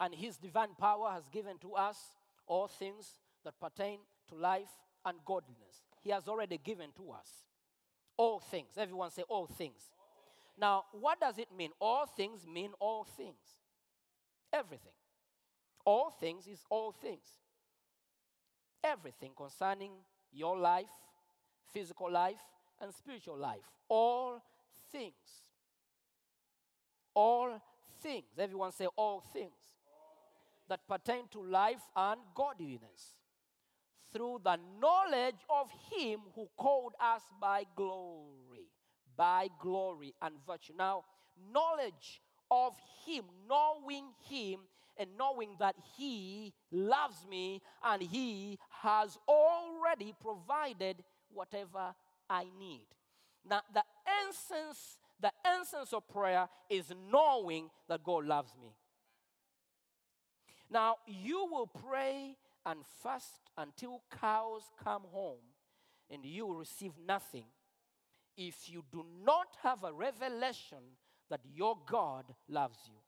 And 0.00 0.14
his 0.14 0.36
divine 0.36 0.74
power 0.78 1.10
has 1.10 1.28
given 1.28 1.58
to 1.58 1.74
us 1.74 1.98
all 2.46 2.68
things 2.68 3.18
that 3.44 3.58
pertain 3.60 3.98
to 4.28 4.34
life 4.34 4.68
and 5.04 5.18
godliness. 5.24 5.82
He 6.02 6.10
has 6.10 6.28
already 6.28 6.58
given 6.58 6.90
to 6.96 7.12
us 7.12 7.44
all 8.16 8.40
things. 8.40 8.70
Everyone 8.76 9.10
say 9.10 9.22
all 9.28 9.46
things. 9.46 9.90
Now, 10.58 10.84
what 10.92 11.20
does 11.20 11.38
it 11.38 11.48
mean? 11.56 11.70
All 11.80 12.06
things 12.06 12.46
mean 12.46 12.72
all 12.80 13.04
things. 13.04 13.56
Everything. 14.52 14.92
All 15.84 16.10
things 16.10 16.46
is 16.46 16.64
all 16.70 16.92
things. 16.92 17.26
Everything 18.82 19.32
concerning 19.36 19.92
your 20.32 20.56
life, 20.56 20.86
physical 21.72 22.10
life, 22.10 22.40
and 22.80 22.92
spiritual 22.92 23.36
life. 23.36 23.62
All 23.88 24.42
things. 24.90 25.45
All 27.16 27.60
things. 28.02 28.26
Everyone 28.38 28.72
say 28.72 28.86
all 28.94 29.20
things 29.32 29.54
that 30.68 30.86
pertain 30.86 31.28
to 31.32 31.42
life 31.42 31.80
and 31.96 32.20
godliness 32.34 33.22
through 34.12 34.40
the 34.44 34.58
knowledge 34.80 35.40
of 35.48 35.70
Him 35.92 36.20
who 36.34 36.48
called 36.56 36.92
us 37.00 37.22
by 37.40 37.64
glory, 37.74 38.68
by 39.16 39.48
glory 39.60 40.14
and 40.20 40.34
virtue. 40.46 40.74
Now, 40.76 41.04
knowledge 41.52 42.20
of 42.50 42.74
Him, 43.06 43.24
knowing 43.48 44.04
Him, 44.28 44.60
and 44.98 45.10
knowing 45.18 45.50
that 45.58 45.76
He 45.96 46.52
loves 46.70 47.26
me 47.28 47.62
and 47.84 48.02
He 48.02 48.58
has 48.82 49.18
already 49.28 50.14
provided 50.20 51.02
whatever 51.32 51.94
I 52.28 52.44
need. 52.58 52.86
Now, 53.48 53.60
the 53.72 53.82
essence, 54.28 54.98
the 55.20 55.32
essence 55.44 55.92
of 55.92 56.06
prayer 56.08 56.48
is 56.68 56.92
knowing 57.10 57.70
that 57.88 58.04
God 58.04 58.26
loves 58.26 58.52
me. 58.60 58.74
Now, 60.70 60.96
you 61.06 61.48
will 61.50 61.66
pray 61.66 62.36
and 62.64 62.80
fast 63.02 63.50
until 63.56 64.02
cows 64.20 64.62
come 64.82 65.04
home 65.10 65.44
and 66.10 66.24
you 66.24 66.46
will 66.46 66.56
receive 66.56 66.92
nothing 67.06 67.44
if 68.36 68.68
you 68.68 68.84
do 68.92 69.04
not 69.24 69.46
have 69.62 69.84
a 69.84 69.92
revelation 69.92 70.78
that 71.30 71.40
your 71.54 71.78
God 71.86 72.24
loves 72.48 72.78
you. 72.86 72.98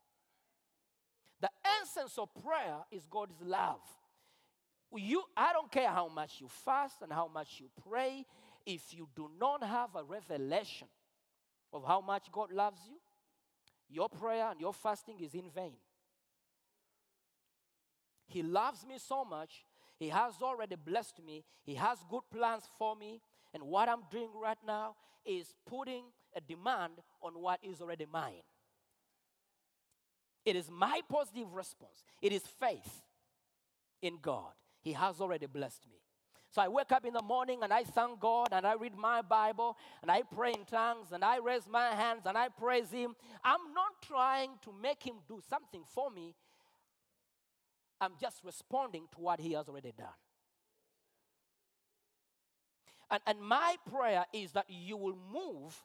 The 1.41 1.49
essence 1.81 2.17
of 2.17 2.29
prayer 2.43 2.77
is 2.91 3.05
God's 3.09 3.41
love. 3.41 3.81
You, 4.95 5.23
I 5.37 5.53
don't 5.53 5.71
care 5.71 5.89
how 5.89 6.07
much 6.07 6.41
you 6.41 6.47
fast 6.47 7.01
and 7.01 7.13
how 7.13 7.29
much 7.31 7.59
you 7.59 7.67
pray, 7.87 8.25
if 8.65 8.93
you 8.93 9.07
do 9.15 9.29
not 9.39 9.63
have 9.63 9.95
a 9.95 10.03
revelation 10.03 10.87
of 11.71 11.83
how 11.85 12.01
much 12.01 12.31
God 12.31 12.51
loves 12.51 12.79
you, 12.87 12.97
your 13.89 14.09
prayer 14.09 14.49
and 14.51 14.59
your 14.59 14.73
fasting 14.73 15.19
is 15.19 15.33
in 15.33 15.49
vain. 15.49 15.73
He 18.27 18.43
loves 18.43 18.85
me 18.85 18.97
so 18.99 19.25
much. 19.25 19.65
He 19.97 20.09
has 20.09 20.33
already 20.41 20.75
blessed 20.75 21.21
me. 21.25 21.43
He 21.65 21.75
has 21.75 21.97
good 22.09 22.21
plans 22.31 22.63
for 22.77 22.95
me. 22.95 23.21
And 23.53 23.63
what 23.63 23.89
I'm 23.89 24.03
doing 24.11 24.29
right 24.41 24.57
now 24.65 24.95
is 25.25 25.53
putting 25.67 26.03
a 26.35 26.41
demand 26.41 26.93
on 27.21 27.33
what 27.33 27.59
is 27.63 27.81
already 27.81 28.05
mine. 28.11 28.43
It 30.45 30.55
is 30.55 30.69
my 30.71 31.01
positive 31.09 31.51
response. 31.53 32.03
It 32.21 32.31
is 32.31 32.43
faith 32.43 33.01
in 34.01 34.19
God. 34.21 34.53
He 34.81 34.93
has 34.93 35.19
already 35.19 35.47
blessed 35.47 35.87
me. 35.91 35.97
So 36.51 36.61
I 36.61 36.67
wake 36.67 36.91
up 36.91 37.05
in 37.05 37.13
the 37.13 37.21
morning 37.21 37.59
and 37.61 37.71
I 37.71 37.83
thank 37.83 38.19
God 38.19 38.49
and 38.51 38.65
I 38.65 38.73
read 38.73 38.97
my 38.97 39.21
Bible 39.21 39.77
and 40.01 40.09
I 40.09 40.23
pray 40.23 40.51
in 40.51 40.65
tongues 40.65 41.11
and 41.11 41.23
I 41.23 41.37
raise 41.37 41.67
my 41.69 41.89
hands 41.89 42.23
and 42.25 42.35
I 42.37 42.49
praise 42.49 42.89
Him. 42.89 43.15
I'm 43.43 43.73
not 43.75 44.01
trying 44.01 44.51
to 44.63 44.73
make 44.81 45.03
Him 45.03 45.15
do 45.27 45.41
something 45.47 45.83
for 45.93 46.09
me, 46.09 46.35
I'm 48.01 48.13
just 48.19 48.43
responding 48.43 49.03
to 49.13 49.19
what 49.19 49.39
He 49.39 49.53
has 49.53 49.67
already 49.67 49.93
done. 49.95 50.07
And, 53.11 53.21
and 53.27 53.41
my 53.41 53.75
prayer 53.91 54.25
is 54.33 54.51
that 54.53 54.65
you 54.69 54.97
will 54.97 55.17
move 55.31 55.75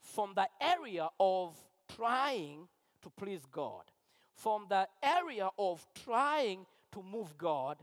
from 0.00 0.32
the 0.34 0.48
area 0.60 1.08
of 1.18 1.56
trying 1.96 2.68
to 3.02 3.10
please 3.10 3.42
God, 3.50 3.84
from 4.34 4.66
the 4.68 4.86
area 5.02 5.48
of 5.58 5.86
trying 6.04 6.66
to 6.92 7.02
move 7.02 7.36
God, 7.38 7.78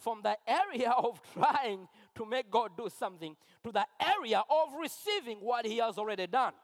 from 0.00 0.20
the 0.22 0.36
area 0.46 0.90
of 0.96 1.20
trying 1.32 1.86
to 2.16 2.26
make 2.26 2.50
God 2.50 2.72
do 2.76 2.88
something, 2.88 3.36
to 3.62 3.70
the 3.70 3.86
area 4.00 4.42
of 4.50 4.68
receiving 4.80 5.38
what 5.38 5.64
He 5.66 5.78
has 5.78 5.98
already 5.98 6.26
done. 6.26 6.54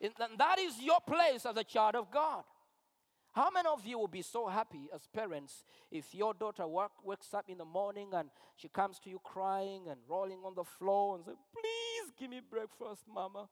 And 0.00 0.12
that 0.38 0.58
is 0.58 0.80
your 0.80 0.98
place 1.06 1.46
as 1.46 1.56
a 1.56 1.62
child 1.62 1.94
of 1.94 2.10
God. 2.10 2.42
How 3.32 3.50
many 3.50 3.68
of 3.68 3.86
you 3.86 3.98
will 3.98 4.08
be 4.08 4.20
so 4.20 4.46
happy 4.46 4.88
as 4.94 5.06
parents 5.06 5.64
if 5.90 6.14
your 6.14 6.34
daughter 6.34 6.66
work, 6.66 6.92
wakes 7.02 7.32
up 7.32 7.48
in 7.48 7.58
the 7.58 7.64
morning 7.64 8.08
and 8.12 8.28
she 8.56 8.68
comes 8.68 8.98
to 9.00 9.10
you 9.10 9.20
crying 9.24 9.88
and 9.88 10.00
rolling 10.08 10.40
on 10.44 10.54
the 10.54 10.64
floor 10.64 11.16
and 11.16 11.24
say, 11.24 11.32
Please 11.52 12.12
give 12.18 12.28
me 12.28 12.40
breakfast, 12.40 13.04
mama? 13.12 13.48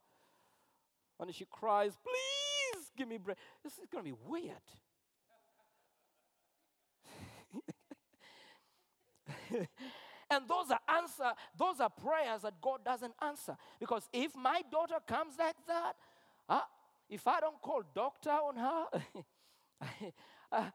And 1.19 1.33
she 1.33 1.45
cries, 1.45 1.97
Please 2.03 2.91
give 2.95 3.07
me 3.07 3.17
breakfast. 3.17 3.47
This 3.63 3.73
is 3.73 3.87
going 3.91 4.05
to 4.05 4.11
be 4.11 4.17
weird. 4.27 4.67
and 10.29 10.47
those 10.47 10.71
are 10.71 10.79
answer 10.97 11.31
those 11.57 11.79
are 11.79 11.89
prayers 11.89 12.41
that 12.43 12.53
god 12.61 12.83
doesn't 12.85 13.13
answer. 13.21 13.55
Because 13.79 14.07
if 14.13 14.35
my 14.35 14.61
daughter 14.71 14.97
comes 15.07 15.35
like 15.37 15.55
that 15.67 15.93
uh, 16.49 16.61
if 17.09 17.27
i 17.27 17.39
don't 17.39 17.61
call 17.61 17.81
doctor 17.93 18.29
on 18.29 18.55
her 18.55 18.85
uh, 20.51 20.69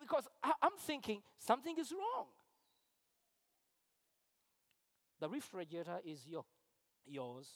because 0.00 0.24
I, 0.42 0.52
i'm 0.62 0.76
thinking 0.78 1.22
something 1.38 1.76
is 1.78 1.92
wrong. 1.92 2.26
The 5.20 5.28
refrigerator 5.28 5.98
is 6.04 6.26
your, 6.26 6.44
yours. 7.06 7.48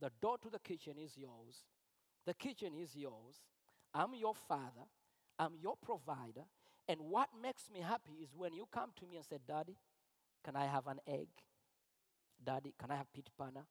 The 0.00 0.10
door 0.20 0.38
to 0.38 0.50
the 0.50 0.58
kitchen 0.58 0.94
is 0.98 1.16
yours. 1.16 1.64
The 2.26 2.34
kitchen 2.34 2.72
is 2.74 2.96
yours. 2.96 3.42
I'm 3.94 4.14
your 4.14 4.34
father. 4.34 4.86
I'm 5.38 5.52
your 5.60 5.76
provider 5.76 6.44
and 6.88 7.00
what 7.00 7.28
makes 7.40 7.68
me 7.72 7.80
happy 7.80 8.14
is 8.22 8.30
when 8.36 8.52
you 8.52 8.66
come 8.72 8.90
to 8.98 9.06
me 9.06 9.16
and 9.16 9.24
say 9.24 9.38
daddy 9.46 9.76
can 10.44 10.56
i 10.56 10.66
have 10.66 10.86
an 10.86 10.98
egg 11.06 11.28
daddy 12.44 12.74
can 12.78 12.90
i 12.90 12.96
have 12.96 13.12
pit 13.12 13.28
panna 13.38 13.64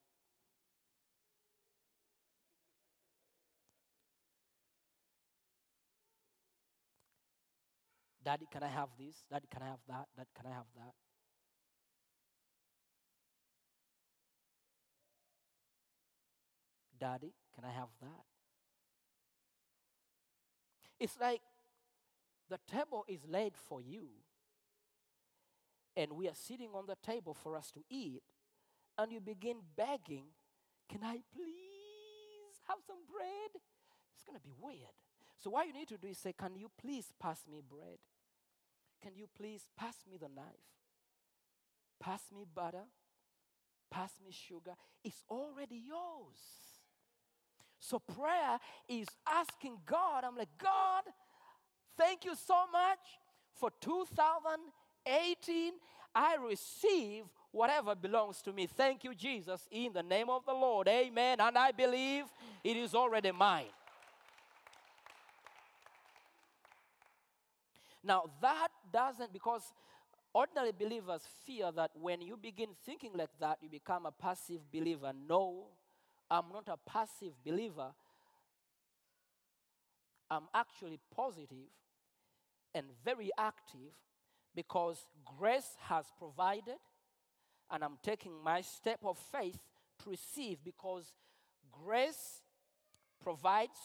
Daddy, 8.27 8.45
can 8.51 8.61
I 8.61 8.67
have 8.67 8.89
this? 8.99 9.23
Daddy, 9.31 9.47
can 9.49 9.61
I 9.63 9.67
have 9.67 9.79
that? 9.87 10.05
Daddy, 10.17 10.29
can 10.35 10.51
I 10.51 10.53
have 10.53 10.65
that? 10.75 10.93
Daddy, 16.99 17.33
can 17.55 17.63
I 17.63 17.71
have 17.71 17.87
that? 18.01 18.25
It's 20.99 21.17
like 21.21 21.39
the 22.49 22.59
table 22.71 23.05
is 23.07 23.19
laid 23.27 23.53
for 23.55 23.81
you, 23.81 24.07
and 25.95 26.13
we 26.13 26.27
are 26.27 26.35
sitting 26.35 26.69
on 26.73 26.85
the 26.85 26.95
table 27.03 27.33
for 27.33 27.55
us 27.55 27.71
to 27.71 27.81
eat, 27.89 28.21
and 28.97 29.11
you 29.11 29.19
begin 29.19 29.57
begging, 29.75 30.25
Can 30.89 31.03
I 31.03 31.19
please 31.33 32.61
have 32.67 32.77
some 32.85 32.97
bread? 33.11 33.61
It's 34.15 34.23
going 34.23 34.39
to 34.39 34.43
be 34.43 34.53
weird. 34.59 34.95
So, 35.37 35.49
what 35.49 35.67
you 35.67 35.73
need 35.73 35.87
to 35.89 35.97
do 35.97 36.07
is 36.07 36.17
say, 36.17 36.33
Can 36.33 36.55
you 36.55 36.69
please 36.79 37.11
pass 37.19 37.41
me 37.49 37.61
bread? 37.67 37.99
Can 39.01 39.11
you 39.15 39.27
please 39.37 39.69
pass 39.77 39.95
me 40.09 40.17
the 40.17 40.29
knife? 40.29 40.45
Pass 41.99 42.21
me 42.33 42.45
butter? 42.53 42.85
Pass 43.91 44.11
me 44.23 44.31
sugar? 44.31 44.73
It's 45.03 45.23
already 45.29 45.75
yours. 45.75 46.39
So, 47.79 47.99
prayer 47.99 48.59
is 48.89 49.07
asking 49.27 49.77
God, 49.85 50.23
I'm 50.23 50.35
like, 50.35 50.49
God, 50.57 51.03
thank 51.97 52.25
you 52.25 52.35
so 52.35 52.65
much 52.71 52.99
for 53.53 53.71
2018. 53.81 55.73
I 56.15 56.35
receive 56.35 57.23
whatever 57.51 57.95
belongs 57.95 58.41
to 58.43 58.53
me. 58.53 58.67
Thank 58.67 59.03
you, 59.03 59.13
Jesus, 59.13 59.67
in 59.71 59.93
the 59.93 60.03
name 60.03 60.29
of 60.29 60.45
the 60.45 60.53
Lord. 60.53 60.87
Amen. 60.87 61.39
And 61.39 61.57
I 61.57 61.71
believe 61.71 62.25
it 62.63 62.77
is 62.77 62.93
already 62.93 63.31
mine. 63.31 63.65
Now, 68.03 68.25
that 68.41 68.69
doesn't, 68.93 69.33
because 69.33 69.73
ordinary 70.33 70.71
believers 70.71 71.23
fear 71.45 71.71
that 71.75 71.91
when 71.99 72.21
you 72.21 72.37
begin 72.37 72.69
thinking 72.85 73.11
like 73.15 73.31
that, 73.39 73.57
you 73.61 73.69
become 73.69 74.05
a 74.05 74.11
passive 74.11 74.61
believer. 74.71 75.11
No, 75.27 75.65
I'm 76.29 76.45
not 76.53 76.67
a 76.67 76.77
passive 76.89 77.33
believer. 77.45 77.91
I'm 80.29 80.43
actually 80.53 80.99
positive 81.15 81.69
and 82.73 82.85
very 83.03 83.31
active 83.37 83.93
because 84.55 85.05
grace 85.37 85.75
has 85.87 86.05
provided, 86.17 86.77
and 87.71 87.83
I'm 87.83 87.97
taking 88.01 88.33
my 88.43 88.61
step 88.61 88.99
of 89.03 89.17
faith 89.17 89.59
to 90.03 90.09
receive 90.09 90.57
because 90.63 91.13
grace 91.71 92.41
provides 93.21 93.79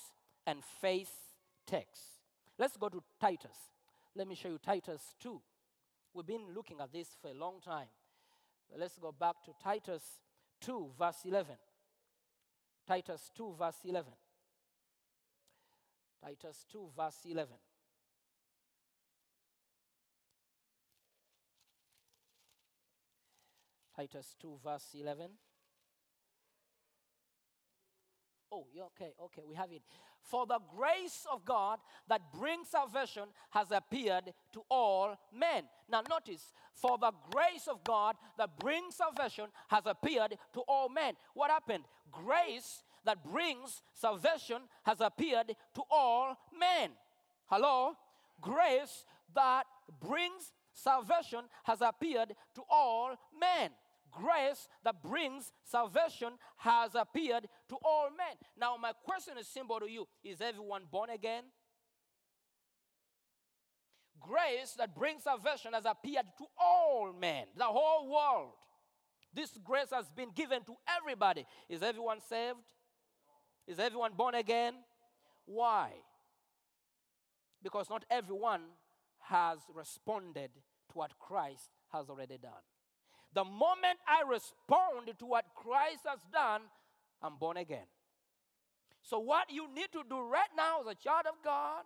and 0.47 0.63
faith 0.81 1.13
takes. 1.67 2.01
Let's 2.59 2.77
go 2.77 2.89
to 2.89 3.03
Titus. 3.21 3.57
Let 4.15 4.29
me 4.29 4.35
show 4.35 4.49
you 4.49 4.59
Titus 4.59 5.15
2. 5.21 5.41
We've 6.15 6.27
been 6.27 6.55
looking 6.55 6.81
at 6.81 6.93
this 6.93 7.09
for 7.21 7.31
a 7.31 7.35
long 7.35 7.61
time. 7.65 7.89
Let's 8.77 8.99
go 8.99 9.13
back 9.13 9.37
to 9.45 9.53
Titus 9.63 10.03
2, 10.63 10.91
verse 10.99 11.17
11. 11.25 11.55
Titus 12.87 13.31
2, 13.37 13.55
verse 13.59 13.77
11. 13.85 14.13
Titus 16.23 16.65
2, 16.71 16.89
verse 16.97 17.17
11. 17.25 17.55
Titus 24.03 24.35
2, 24.41 24.59
verse 24.65 24.97
11. 24.99 25.31
Oh, 28.51 28.67
okay, 28.87 29.13
okay, 29.23 29.43
we 29.49 29.55
have 29.55 29.71
it. 29.71 29.83
For 30.21 30.45
the 30.45 30.59
grace 30.77 31.25
of 31.33 31.45
God 31.45 31.79
that 32.09 32.21
brings 32.37 32.69
salvation 32.69 33.29
has 33.51 33.71
appeared 33.71 34.33
to 34.55 34.63
all 34.69 35.17
men. 35.33 35.65
Now, 35.89 36.03
notice, 36.11 36.53
for 36.75 36.99
the 36.99 37.13
grace 37.31 37.69
of 37.69 37.85
God 37.85 38.17
that 38.39 38.59
brings 38.59 38.97
salvation 38.97 39.47
has 39.69 39.85
appeared 39.87 40.37
to 40.55 40.63
all 40.67 40.89
men. 40.89 41.15
What 41.35 41.53
happened? 41.53 41.85
Grace 42.11 42.83
that 43.05 43.25
brings 43.25 43.83
salvation 43.95 44.63
has 44.83 45.01
appeared 45.01 45.55
to 45.77 45.83
all 45.93 46.37
men. 46.59 46.91
Hello? 47.47 47.93
Grace 48.41 49.05
that 49.33 49.63
brings 50.01 50.53
salvation 50.73 51.45
has 51.63 51.81
appeared 51.81 52.35
to 52.57 52.63
all 52.69 53.15
men 53.39 53.71
grace 54.13 54.69
that 54.85 55.03
brings 55.03 55.53
salvation 55.65 56.35
has 56.59 56.95
appeared 56.95 57.49
to 57.69 57.77
all 57.85 58.09
men. 58.17 58.37
Now, 58.59 58.77
my 58.81 58.93
question 59.05 59.39
is 59.39 59.49
simple 59.49 59.81
to 59.81 59.91
you 59.91 60.07
Is 60.23 60.41
everyone 60.41 60.83
born 60.91 61.11
again? 61.11 61.45
Grace 64.21 64.75
that 64.79 64.95
brings 64.95 65.25
salvation 65.25 65.73
has 65.73 65.85
appeared 65.85 66.27
to 66.39 66.45
all 66.61 67.13
men, 67.13 67.47
the 67.57 67.65
whole 67.65 68.09
world. 68.09 68.55
This 69.35 69.59
grace 69.65 69.91
has 69.93 70.11
been 70.11 70.31
given 70.35 70.63
to 70.65 70.75
everybody. 71.01 71.45
Is 71.69 71.83
everyone 71.83 72.21
saved? 72.21 72.59
Is 73.67 73.79
everyone 73.79 74.13
born 74.15 74.35
again? 74.35 74.75
Why? 75.45 75.91
Because 77.63 77.89
not 77.89 78.05
everyone 78.11 78.63
has 79.23 79.59
responded 79.75 80.51
to 80.55 80.95
what 80.95 81.19
Christ 81.19 81.71
has 81.93 82.09
already 82.09 82.39
done. 82.39 82.53
The 83.35 83.45
moment 83.45 83.99
I 84.07 84.23
respond 84.29 85.19
to 85.19 85.27
what 85.27 85.47
Christ 85.55 86.01
has 86.07 86.21
done, 86.33 86.63
I'm 87.23 87.37
born 87.37 87.57
again. 87.57 87.87
So, 89.03 89.19
what 89.19 89.51
you 89.51 89.67
need 89.75 89.89
to 89.93 90.03
do 90.09 90.21
right 90.21 90.51
now 90.57 90.81
as 90.81 90.87
a 90.87 90.95
child 90.95 91.25
of 91.27 91.43
God, 91.43 91.83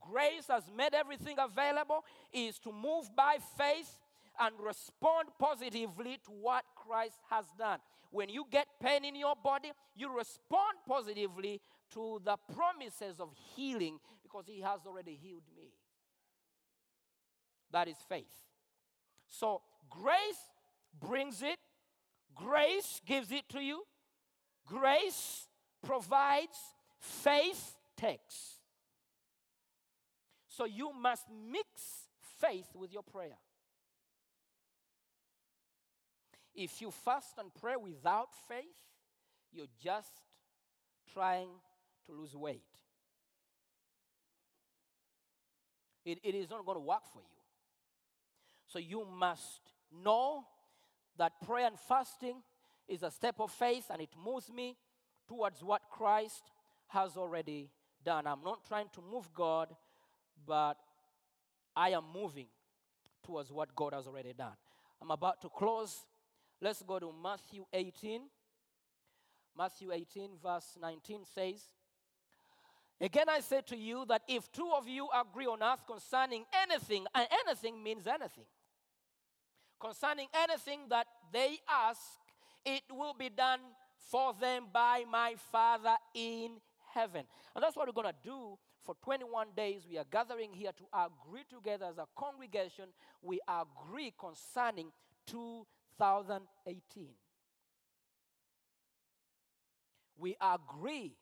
grace 0.00 0.48
has 0.48 0.64
made 0.76 0.94
everything 0.94 1.36
available, 1.38 2.04
is 2.32 2.58
to 2.60 2.72
move 2.72 3.08
by 3.16 3.38
faith 3.56 3.98
and 4.38 4.54
respond 4.58 5.28
positively 5.38 6.18
to 6.24 6.30
what 6.30 6.64
Christ 6.74 7.18
has 7.30 7.44
done. 7.58 7.78
When 8.10 8.28
you 8.28 8.44
get 8.50 8.66
pain 8.82 9.04
in 9.04 9.14
your 9.14 9.34
body, 9.42 9.70
you 9.94 10.14
respond 10.14 10.78
positively 10.88 11.60
to 11.94 12.20
the 12.24 12.36
promises 12.52 13.20
of 13.20 13.30
healing 13.54 13.98
because 14.22 14.44
He 14.46 14.60
has 14.60 14.80
already 14.86 15.18
healed 15.20 15.44
me. 15.56 15.72
That 17.72 17.88
is 17.88 17.96
faith. 18.08 18.26
So, 19.28 19.62
grace 19.88 20.50
brings 20.98 21.42
it, 21.42 21.58
grace 22.34 23.00
gives 23.06 23.30
it 23.30 23.48
to 23.50 23.60
you, 23.60 23.82
grace 24.66 25.48
provides, 25.84 26.58
faith 26.98 27.76
takes. 27.96 28.58
So, 30.48 30.64
you 30.64 30.92
must 30.92 31.24
mix 31.50 31.66
faith 32.40 32.66
with 32.74 32.92
your 32.92 33.02
prayer. 33.02 33.38
If 36.54 36.80
you 36.80 36.90
fast 36.90 37.38
and 37.38 37.50
pray 37.54 37.76
without 37.76 38.28
faith, 38.48 38.64
you're 39.52 39.66
just 39.82 40.12
trying 41.12 41.48
to 42.06 42.12
lose 42.12 42.34
weight. 42.34 42.62
It, 46.04 46.18
it 46.22 46.34
is 46.34 46.50
not 46.50 46.64
going 46.64 46.76
to 46.76 46.84
work 46.84 47.06
for 47.12 47.20
you. 47.20 47.40
So 48.66 48.78
you 48.78 49.04
must 49.04 49.60
know 50.04 50.44
that 51.20 51.38
prayer 51.46 51.66
and 51.66 51.78
fasting 51.78 52.36
is 52.88 53.02
a 53.02 53.10
step 53.10 53.36
of 53.40 53.50
faith 53.50 53.84
and 53.90 54.00
it 54.00 54.08
moves 54.24 54.50
me 54.50 54.74
towards 55.28 55.62
what 55.62 55.82
Christ 55.90 56.42
has 56.88 57.14
already 57.14 57.68
done. 58.02 58.26
I'm 58.26 58.42
not 58.42 58.66
trying 58.66 58.88
to 58.94 59.02
move 59.02 59.28
God, 59.34 59.68
but 60.46 60.78
I 61.76 61.90
am 61.90 62.04
moving 62.14 62.46
towards 63.22 63.52
what 63.52 63.76
God 63.76 63.92
has 63.92 64.06
already 64.06 64.32
done. 64.32 64.54
I'm 65.02 65.10
about 65.10 65.42
to 65.42 65.50
close. 65.50 66.06
Let's 66.58 66.82
go 66.82 66.98
to 66.98 67.12
Matthew 67.22 67.66
18. 67.70 68.22
Matthew 69.58 69.92
18, 69.92 70.30
verse 70.42 70.78
19 70.80 71.20
says, 71.34 71.68
Again, 72.98 73.26
I 73.28 73.40
say 73.40 73.60
to 73.66 73.76
you 73.76 74.06
that 74.08 74.22
if 74.26 74.50
two 74.52 74.70
of 74.74 74.88
you 74.88 75.06
agree 75.14 75.46
on 75.46 75.62
earth 75.62 75.86
concerning 75.86 76.44
anything, 76.62 77.04
and 77.14 77.28
anything 77.46 77.82
means 77.82 78.06
anything, 78.06 78.44
concerning 79.80 80.28
anything 80.34 80.80
that 80.90 81.06
they 81.32 81.58
ask, 81.68 82.00
it 82.64 82.82
will 82.90 83.14
be 83.14 83.30
done 83.30 83.60
for 84.10 84.34
them 84.40 84.66
by 84.72 85.04
my 85.10 85.34
Father 85.50 85.96
in 86.14 86.52
heaven. 86.92 87.24
And 87.54 87.62
that's 87.62 87.76
what 87.76 87.86
we're 87.86 88.02
going 88.02 88.12
to 88.12 88.28
do 88.28 88.58
for 88.84 88.94
21 89.02 89.48
days. 89.56 89.82
We 89.88 89.98
are 89.98 90.04
gathering 90.10 90.52
here 90.52 90.72
to 90.72 90.84
agree 90.92 91.44
together 91.48 91.86
as 91.86 91.98
a 91.98 92.06
congregation. 92.16 92.86
We 93.22 93.40
agree 93.48 94.12
concerning 94.18 94.92
2018. 95.26 97.08
We 100.18 100.36
agree 100.40 101.16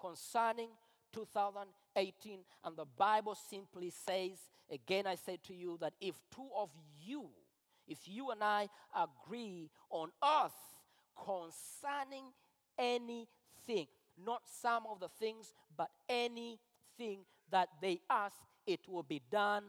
concerning 0.00 0.68
2018. 1.12 2.38
And 2.64 2.76
the 2.76 2.86
Bible 2.96 3.36
simply 3.48 3.90
says, 3.90 4.38
again, 4.70 5.06
I 5.06 5.16
say 5.16 5.38
to 5.48 5.54
you 5.54 5.78
that 5.80 5.92
if 6.00 6.14
two 6.34 6.48
of 6.56 6.70
you, 7.02 7.26
if 7.90 7.98
you 8.06 8.30
and 8.30 8.42
I 8.42 8.68
agree 8.96 9.68
on 9.90 10.10
earth 10.24 10.52
concerning 11.16 12.24
anything, 12.78 13.88
not 14.24 14.42
some 14.62 14.84
of 14.88 15.00
the 15.00 15.08
things, 15.08 15.52
but 15.76 15.90
anything 16.08 17.24
that 17.50 17.68
they 17.82 18.00
ask, 18.08 18.36
it 18.66 18.80
will 18.88 19.02
be 19.02 19.20
done 19.30 19.64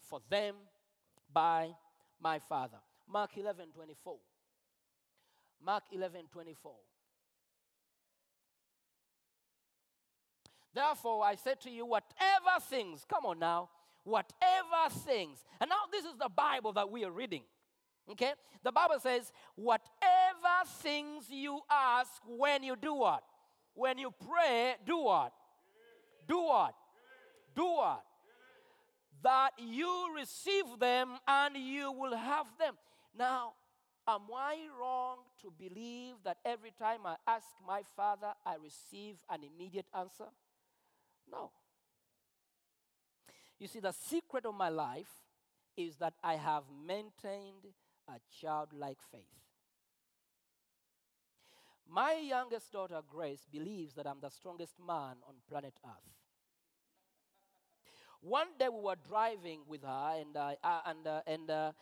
for 0.00 0.20
them 0.30 0.54
by 1.32 1.68
my 2.20 2.38
Father. 2.38 2.78
Mark 3.06 3.36
11 3.36 3.68
24. 3.74 4.16
Mark 5.64 5.84
11 5.92 6.22
24. 6.32 6.72
Therefore, 10.74 11.24
I 11.24 11.34
say 11.34 11.54
to 11.62 11.70
you, 11.70 11.86
whatever 11.86 12.60
things, 12.68 13.04
come 13.08 13.26
on 13.26 13.38
now, 13.38 13.68
whatever 14.08 14.94
things, 15.04 15.44
and 15.60 15.68
now 15.68 15.76
this 15.92 16.04
is 16.04 16.16
the 16.18 16.28
Bible 16.28 16.72
that 16.72 16.90
we 16.90 17.04
are 17.04 17.10
reading. 17.10 17.42
Okay? 18.10 18.32
The 18.64 18.72
Bible 18.72 18.98
says, 19.00 19.32
whatever 19.54 19.82
things 20.80 21.24
you 21.30 21.60
ask 21.70 22.10
when 22.26 22.62
you 22.62 22.74
do 22.76 22.94
what? 22.94 23.22
When 23.74 23.98
you 23.98 24.12
pray, 24.26 24.74
do 24.86 24.98
what? 24.98 25.32
Do 26.26 26.38
what? 26.38 26.74
Do 27.54 27.64
what? 27.64 28.02
That 29.22 29.50
you 29.58 30.14
receive 30.16 30.64
them 30.78 31.18
and 31.26 31.56
you 31.56 31.92
will 31.92 32.16
have 32.16 32.46
them. 32.58 32.74
Now, 33.16 33.52
am 34.06 34.22
I 34.34 34.56
wrong 34.80 35.18
to 35.42 35.52
believe 35.58 36.14
that 36.24 36.38
every 36.44 36.72
time 36.78 37.00
I 37.04 37.16
ask 37.26 37.46
my 37.66 37.82
Father, 37.96 38.32
I 38.46 38.54
receive 38.62 39.16
an 39.28 39.40
immediate 39.44 39.86
answer? 39.94 40.26
No. 41.30 41.50
You 43.58 43.66
see, 43.66 43.80
the 43.80 43.92
secret 43.92 44.46
of 44.46 44.54
my 44.54 44.68
life 44.68 45.10
is 45.76 45.96
that 45.96 46.14
I 46.22 46.34
have 46.34 46.64
maintained 46.86 47.66
a 48.08 48.14
childlike 48.40 48.98
faith. 49.10 49.22
My 51.90 52.12
youngest 52.14 52.70
daughter, 52.72 53.00
Grace, 53.08 53.46
believes 53.50 53.94
that 53.94 54.06
I'm 54.06 54.20
the 54.20 54.30
strongest 54.30 54.74
man 54.78 55.16
on 55.26 55.34
planet 55.48 55.74
Earth. 55.84 56.14
One 58.20 58.48
day 58.58 58.68
we 58.68 58.80
were 58.80 58.96
driving 59.08 59.60
with 59.66 59.82
her, 59.82 60.16
and 60.20 60.36
uh, 60.36 60.54
uh, 60.62 60.80
and 60.86 61.06
uh, 61.06 61.20
and 61.26 61.50
uh, 61.50 61.72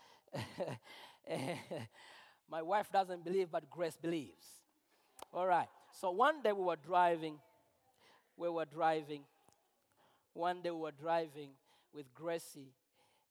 my 2.51 2.62
wife 2.62 2.91
doesn't 2.93 3.25
believe, 3.25 3.51
but 3.51 3.69
Grace 3.71 3.97
believes. 4.01 4.47
All 5.33 5.47
right. 5.47 5.69
So 5.93 6.11
one 6.11 6.43
day 6.43 6.53
we 6.53 6.62
were 6.62 6.77
driving. 6.77 7.39
We 8.37 8.49
were 8.51 8.67
driving. 8.67 9.23
One 10.35 10.61
day 10.61 10.71
we 10.71 10.81
were 10.81 10.93
driving 10.93 11.51
with 11.97 12.15
Gracie, 12.15 12.75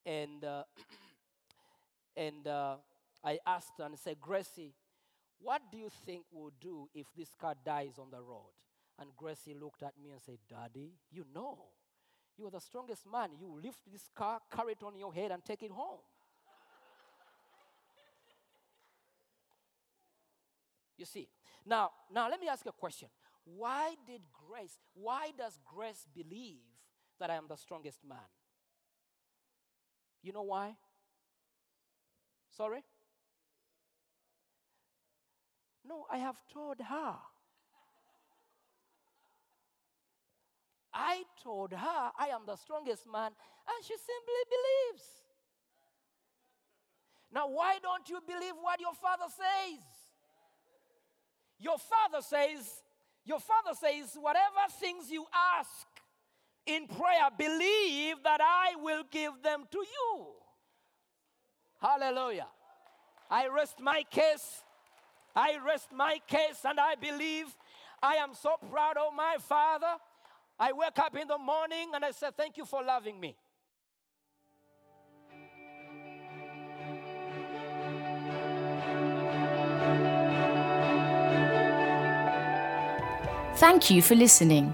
and 0.06 0.43
uh, 0.43 0.63
and 2.17 2.45
uh, 2.47 2.75
I 3.23 3.39
asked 3.45 3.73
her 3.78 3.86
and 3.86 3.97
said, 3.97 4.19
Gracie, 4.19 4.73
what 5.39 5.62
do 5.71 5.78
you 5.78 5.89
think 6.06 6.25
we'll 6.32 6.51
do 6.60 6.89
if 6.95 7.06
this 7.15 7.30
car 7.39 7.54
dies 7.63 7.99
on 7.99 8.10
the 8.12 8.21
road? 8.21 8.49
And 8.99 9.10
Gracie 9.15 9.54
looked 9.54 9.84
at 9.84 9.93
me 10.01 10.10
and 10.12 10.19
said, 10.21 10.39
Daddy, 10.49 10.93
you 11.12 11.25
know, 11.34 11.60
you 12.38 12.47
are 12.47 12.51
the 12.51 12.60
strongest 12.60 13.06
man. 13.10 13.30
You 13.39 13.58
lift 13.62 13.80
this 13.91 14.10
car, 14.15 14.39
carry 14.51 14.73
it 14.73 14.84
on 14.84 14.97
your 14.97 15.13
head, 15.13 15.32
and 15.32 15.45
take 15.45 15.63
it 15.63 15.71
home. 15.71 15.99
you 20.97 21.06
see, 21.06 21.30
now, 21.65 21.91
now 22.12 22.30
let 22.30 22.39
me 22.39 22.47
ask 22.47 22.63
you 22.65 22.69
a 22.69 22.73
question. 22.73 23.10
Why 23.43 23.95
did 24.08 24.21
Grace, 24.47 24.78
why 24.93 25.32
does 25.38 25.60
Grace 25.65 26.08
believe 26.13 26.62
that 27.19 27.30
I 27.30 27.36
am 27.36 27.47
the 27.47 27.58
strongest 27.58 27.99
man? 28.08 28.17
You 30.25 30.33
know 30.33 30.41
why? 30.41 30.75
Sorry? 32.57 32.83
No, 35.88 36.07
I 36.11 36.17
have 36.17 36.38
told 36.51 36.77
her. 36.79 37.13
I 40.91 41.23
told 41.43 41.73
her 41.73 42.11
I 42.17 42.29
am 42.29 42.41
the 42.47 42.55
strongest 42.55 43.05
man, 43.05 43.33
and 43.67 43.85
she 43.85 43.93
simply 43.93 44.41
believes. 44.49 45.05
Now, 47.31 47.47
why 47.47 47.77
don't 47.83 48.09
you 48.09 48.19
believe 48.25 48.55
what 48.59 48.79
your 48.79 48.95
father 48.95 49.25
says? 49.29 49.83
Your 51.59 51.77
father 51.77 52.23
says, 52.23 52.81
your 53.25 53.39
father 53.39 53.77
says, 53.79 54.17
whatever 54.19 54.65
things 54.79 55.11
you 55.11 55.27
ask 55.59 55.85
in 56.65 56.88
prayer, 56.88 57.30
believe 57.38 58.17
that 58.23 58.41
I 58.41 58.75
will 58.82 59.04
give 59.12 59.34
them 59.43 59.65
to 59.71 59.78
you. 59.78 60.28
Hallelujah. 61.80 62.47
I 63.30 63.47
rest 63.47 63.80
my 63.80 64.04
case. 64.10 64.63
I 65.36 65.58
rest 65.65 65.89
my 65.93 66.19
case 66.28 66.62
and 66.63 66.80
I 66.80 66.95
believe 66.95 67.47
I 68.01 68.15
am 68.15 68.34
so 68.34 68.56
proud 68.71 68.97
of 68.97 69.13
my 69.13 69.38
father. 69.39 69.95
I 70.60 70.71
wake 70.71 70.97
up 70.97 71.15
in 71.15 71.28
the 71.28 71.38
morning 71.38 71.91
and 71.93 72.06
I 72.06 72.12
say, 72.12 72.28
Thank 72.36 72.58
you 72.58 72.65
for 72.65 72.84
loving 72.84 73.19
me. 73.19 73.36
Thank 83.56 83.89
you 83.89 84.01
for 84.01 84.15
listening. 84.15 84.73